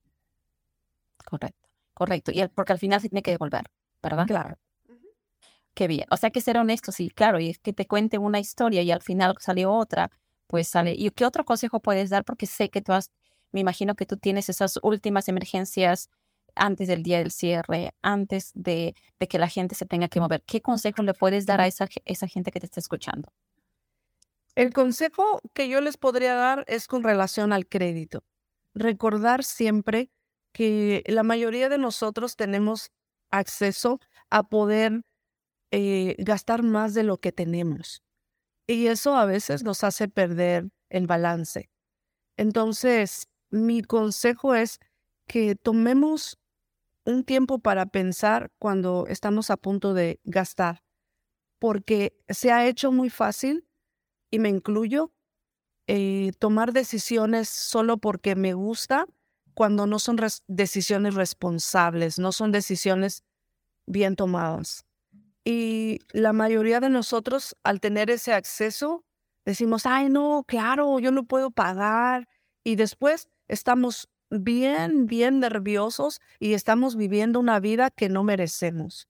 Correcto. 1.25 1.69
Correcto. 1.93 2.31
Y 2.33 2.47
porque 2.47 2.73
al 2.73 2.79
final 2.79 3.01
se 3.01 3.09
tiene 3.09 3.21
que 3.21 3.31
devolver, 3.31 3.63
¿verdad? 4.01 4.25
Claro. 4.27 4.57
Qué 5.73 5.87
bien. 5.87 6.05
O 6.11 6.17
sea, 6.17 6.29
que 6.29 6.41
ser 6.41 6.57
honestos, 6.57 6.95
sí, 6.95 7.09
claro. 7.09 7.39
Y 7.39 7.49
es 7.49 7.59
que 7.59 7.73
te 7.73 7.87
cuente 7.87 8.17
una 8.17 8.39
historia 8.39 8.81
y 8.83 8.91
al 8.91 9.01
final 9.01 9.35
salió 9.39 9.71
otra, 9.71 10.11
pues 10.47 10.67
sale. 10.67 10.93
¿Y 10.95 11.09
qué 11.11 11.25
otro 11.25 11.45
consejo 11.45 11.79
puedes 11.79 12.09
dar? 12.09 12.23
Porque 12.23 12.45
sé 12.45 12.69
que 12.69 12.81
tú 12.81 12.93
has 12.93 13.11
me 13.53 13.61
imagino 13.61 13.95
que 13.95 14.05
tú 14.05 14.17
tienes 14.17 14.49
esas 14.49 14.77
últimas 14.81 15.29
emergencias 15.29 16.09
antes 16.55 16.87
del 16.87 17.03
día 17.03 17.19
del 17.19 17.31
cierre, 17.31 17.93
antes 18.01 18.51
de, 18.53 18.95
que 19.29 19.39
la 19.39 19.47
gente 19.47 19.75
se 19.75 19.85
tenga 19.85 20.09
que 20.09 20.19
mover. 20.19 20.43
¿Qué 20.43 20.61
consejo 20.61 21.01
le 21.03 21.13
puedes 21.13 21.45
dar 21.45 21.61
a 21.61 21.67
esa, 21.67 21.87
esa 22.05 22.27
gente 22.27 22.51
que 22.51 22.59
te 22.59 22.65
está 22.65 22.79
escuchando? 22.79 23.31
El 24.55 24.73
consejo 24.73 25.39
que 25.53 25.67
yo 25.69 25.81
les 25.81 25.97
podría 25.97 26.35
dar 26.35 26.63
es 26.67 26.87
con 26.87 27.03
relación 27.03 27.53
al 27.53 27.67
crédito. 27.67 28.23
Recordar 28.75 29.43
siempre 29.43 30.11
que 30.51 31.03
la 31.07 31.23
mayoría 31.23 31.69
de 31.69 31.77
nosotros 31.77 32.35
tenemos 32.35 32.91
acceso 33.31 33.99
a 34.29 34.43
poder 34.43 35.01
eh, 35.71 36.15
gastar 36.19 36.61
más 36.61 36.93
de 36.93 37.03
lo 37.03 37.17
que 37.17 37.31
tenemos. 37.31 38.03
Y 38.67 38.87
eso 38.87 39.15
a 39.15 39.25
veces 39.25 39.63
nos 39.63 39.83
hace 39.83 40.07
perder 40.07 40.69
el 40.89 41.07
balance. 41.07 41.69
Entonces, 42.37 43.27
mi 43.53 43.83
consejo 43.83 44.55
es 44.55 44.79
que 45.27 45.55
tomemos 45.55 46.39
un 47.05 47.23
tiempo 47.23 47.59
para 47.59 47.85
pensar 47.85 48.51
cuando 48.57 49.05
estamos 49.07 49.51
a 49.51 49.57
punto 49.57 49.93
de 49.93 50.19
gastar, 50.23 50.83
porque 51.59 52.17
se 52.29 52.51
ha 52.51 52.65
hecho 52.67 52.91
muy 52.91 53.11
fácil, 53.11 53.67
y 54.31 54.39
me 54.39 54.49
incluyo, 54.49 55.13
eh, 55.85 56.31
tomar 56.39 56.73
decisiones 56.73 57.47
solo 57.47 57.97
porque 57.97 58.35
me 58.35 58.53
gusta 58.53 59.05
cuando 59.53 59.85
no 59.85 59.99
son 59.99 60.17
decisiones 60.47 61.13
responsables, 61.13 62.17
no 62.17 62.31
son 62.31 62.51
decisiones 62.51 63.23
bien 63.85 64.15
tomadas. 64.15 64.85
Y 65.45 65.99
la 66.11 66.33
mayoría 66.33 66.79
de 66.79 66.89
nosotros, 66.89 67.55
al 67.63 67.79
tener 67.81 68.09
ese 68.09 68.33
acceso, 68.33 69.05
decimos, 69.45 69.85
ay, 69.85 70.09
no, 70.09 70.43
claro, 70.47 70.97
yo 70.97 71.11
no 71.11 71.25
puedo 71.25 71.51
pagar. 71.51 72.27
Y 72.63 72.77
después 72.77 73.27
estamos 73.47 74.09
bien, 74.29 75.05
bien 75.05 75.39
nerviosos 75.39 76.21
y 76.39 76.53
estamos 76.53 76.95
viviendo 76.95 77.39
una 77.39 77.59
vida 77.59 77.91
que 77.91 78.09
no 78.09 78.23
merecemos. 78.23 79.07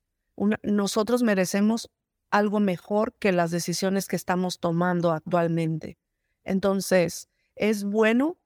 nosotros 0.64 1.24
merecemos 1.24 1.90
algo 2.32 2.60
mejor 2.60 3.14
que 3.20 3.32
las 3.32 3.52
decisiones 3.52 4.08
que 4.08 4.16
estamos 4.16 4.60
tomando 4.60 5.12
actualmente. 5.12 5.98
Entonces, 6.44 7.30
es 7.56 7.84
bueno 7.84 8.38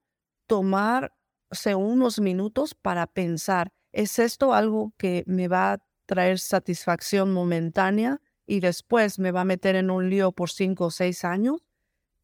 tomarse 0.45 1.75
unos 1.75 2.19
minutos 2.19 2.75
para 2.75 3.07
pensar, 3.07 3.71
¿es 3.93 4.19
esto 4.19 4.53
algo 4.53 4.93
que 4.97 5.23
me 5.25 5.47
va 5.47 5.73
a 5.73 5.77
traer 6.05 6.39
satisfacción 6.39 7.33
momentánea 7.33 8.21
y 8.47 8.61
después 8.61 9.19
me 9.19 9.31
va 9.31 9.41
a 9.41 9.45
meter 9.45 9.75
en 9.75 9.91
un 9.91 10.09
lío 10.09 10.31
por 10.31 10.49
cinco 10.49 10.85
o 10.85 10.91
seis 10.91 11.23
años. 11.23 11.61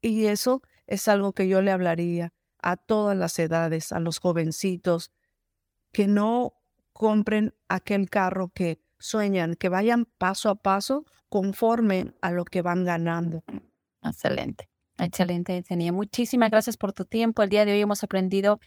Y 0.01 0.25
eso 0.25 0.61
es 0.87 1.07
algo 1.07 1.33
que 1.33 1.47
yo 1.47 1.61
le 1.61 1.71
hablaría 1.71 2.33
a 2.63 2.77
todas 2.77 3.15
las 3.15 3.37
edades, 3.37 3.91
a 3.91 3.99
los 3.99 4.19
jovencitos, 4.19 5.11
que 5.91 6.07
no 6.07 6.53
compren 6.93 7.53
aquel 7.67 8.09
carro 8.09 8.49
que 8.49 8.79
sueñan, 8.97 9.55
que 9.55 9.69
vayan 9.69 10.05
paso 10.17 10.49
a 10.49 10.55
paso 10.55 11.05
conforme 11.29 12.13
a 12.21 12.31
lo 12.31 12.45
que 12.45 12.61
van 12.61 12.85
ganando. 12.85 13.43
Excelente, 14.01 14.69
excelente, 14.97 15.63
Senia. 15.63 15.91
Muchísimas 15.91 16.49
gracias 16.49 16.77
por 16.77 16.93
tu 16.93 17.05
tiempo. 17.05 17.43
El 17.43 17.49
día 17.49 17.65
de 17.65 17.73
hoy 17.73 17.81
hemos 17.81 18.03
aprendido 18.03 18.59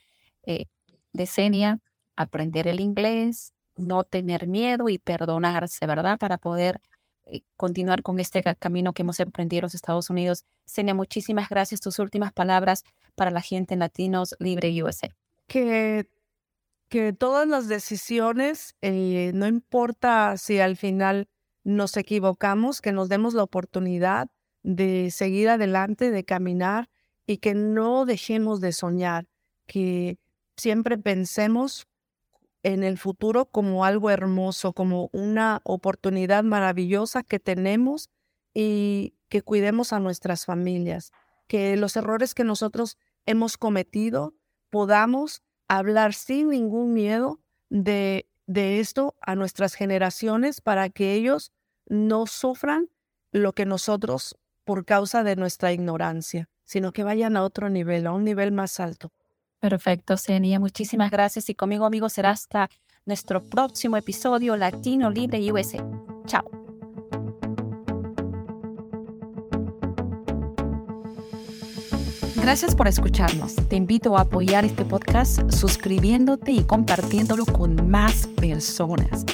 eh, 0.45 0.67
de 1.13 1.27
Senia, 1.27 1.81
aprender 2.17 2.69
el 2.69 2.81
inglés, 2.81 3.55
no 3.77 4.05
tener 4.05 4.47
miedo 4.47 4.89
y 4.89 4.99
perdonarse, 4.99 5.87
¿verdad? 5.87 6.19
Para 6.19 6.39
poder 6.39 6.81
eh, 7.25 7.43
continuar 7.57 8.03
con 8.03 8.21
este 8.21 8.43
camino 8.59 8.93
que 8.93 9.03
hemos 9.03 9.21
emprendido 9.21 9.61
en 9.61 9.65
los 9.65 9.75
Estados 9.75 10.11
Unidos. 10.11 10.45
Senia, 10.65 10.95
muchísimas 10.95 11.49
gracias. 11.49 11.81
Tus 11.81 11.99
últimas 11.99 12.33
palabras 12.33 12.85
para 13.17 13.33
la 13.33 13.41
gente 13.41 13.75
en 13.75 13.81
Latinos 13.81 14.37
Libre 14.39 14.71
USA. 14.83 15.09
Que, 15.49 16.09
que 16.89 17.13
todas 17.13 17.49
las 17.49 17.67
decisiones, 17.67 18.77
eh, 18.83 19.33
no 19.35 19.47
importa 19.49 20.37
si 20.37 20.61
al 20.61 20.77
final 20.77 21.29
nos 21.65 21.97
equivocamos, 21.97 22.81
que 22.81 22.93
nos 22.93 23.09
demos 23.09 23.35
la 23.35 23.43
oportunidad 23.43 24.29
de 24.63 25.11
seguir 25.11 25.49
adelante, 25.49 26.13
de 26.13 26.25
caminar 26.25 26.89
y 27.27 27.39
que 27.39 27.55
no 27.55 28.07
dejemos 28.07 28.61
de 28.61 28.73
soñar, 28.73 29.27
que 29.67 30.19
siempre 30.57 30.97
pensemos 30.97 31.89
en 32.63 32.83
el 32.83 32.99
futuro 32.99 33.47
como 33.47 33.85
algo 33.85 34.11
hermoso, 34.11 34.73
como 34.73 35.09
una 35.13 35.61
oportunidad 35.65 36.45
maravillosa 36.45 37.23
que 37.23 37.39
tenemos 37.39 38.11
y 38.55 39.15
que 39.29 39.43
cuidemos 39.43 39.93
a 39.93 40.01
nuestras 40.01 40.45
familias, 40.45 41.13
que 41.47 41.77
los 41.77 41.97
errores 41.97 42.35
que 42.35 42.45
nosotros 42.45 42.97
hemos 43.27 43.57
cometido 43.57 44.35
podamos 44.71 45.43
hablar 45.69 46.15
sin 46.15 46.51
ningún 46.51 46.93
miedo 46.93 47.41
de, 47.69 48.29
de 48.47 48.81
esto 48.81 49.15
a 49.21 49.35
nuestras 49.35 49.75
generaciones 49.75 50.61
para 50.61 50.89
que 50.91 51.15
ellos 51.15 51.53
no 51.87 52.27
sufran 52.27 52.89
lo 53.33 53.53
que 53.53 53.67
nosotros 53.67 54.37
por 54.65 54.85
causa 54.85 55.23
de 55.23 55.37
nuestra 55.37 55.73
ignorancia, 55.73 56.49
sino 56.65 56.93
que 56.93 57.05
vayan 57.05 57.37
a 57.37 57.43
otro 57.43 57.69
nivel, 57.71 58.07
a 58.07 58.13
un 58.13 58.25
nivel 58.25 58.53
más 58.53 58.81
alto. 58.81 59.13
Perfecto, 59.61 60.17
Senia. 60.17 60.61
Muchísimas 60.61 61.11
gracias. 61.11 61.49
Y 61.49 61.55
conmigo, 61.55 61.87
amigos, 61.87 62.13
será 62.13 62.31
hasta 62.31 62.69
nuestro 63.05 63.43
próximo 63.43 63.97
episodio 63.97 64.57
Latino 64.57 65.11
Libre 65.11 65.53
USA. 65.53 65.85
Chao. 66.27 66.66
Gracias 72.47 72.77
por 72.77 72.87
escucharnos. 72.87 73.57
Te 73.57 73.75
invito 73.75 74.17
a 74.17 74.21
apoyar 74.21 74.65
este 74.65 74.85
podcast 74.85 75.51
suscribiéndote 75.51 76.53
y 76.53 76.63
compartiéndolo 76.63 77.45
con 77.45 77.91
más 77.91 78.29
personas. 78.29 79.27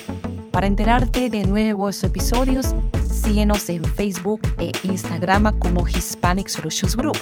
Para 0.50 0.66
enterarte 0.66 1.28
de 1.28 1.44
nuevos 1.44 2.02
episodios, 2.04 2.74
síguenos 3.06 3.68
en 3.68 3.84
Facebook 3.84 4.40
e 4.58 4.72
Instagram 4.84 5.58
como 5.58 5.86
Hispanic 5.86 6.48
Solutions 6.48 6.96
Group, 6.96 7.18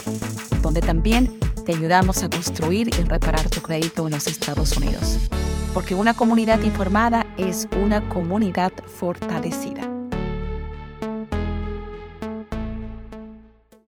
donde 0.63 0.81
también 0.81 1.37
te 1.67 1.75
ayudamos 1.75 2.23
a 2.23 2.31
construir 2.31 2.87
y 2.87 3.03
reparar 3.03 3.51
tu 3.51 3.61
crédito 3.61 4.07
en 4.07 4.13
los 4.13 4.29
Estados 4.29 4.77
Unidos. 4.77 5.19
Porque 5.75 5.97
una 5.97 6.15
comunidad 6.15 6.63
informada 6.63 7.27
es 7.37 7.67
una 7.83 8.09
comunidad 8.11 8.73
fortalecida. 8.87 9.90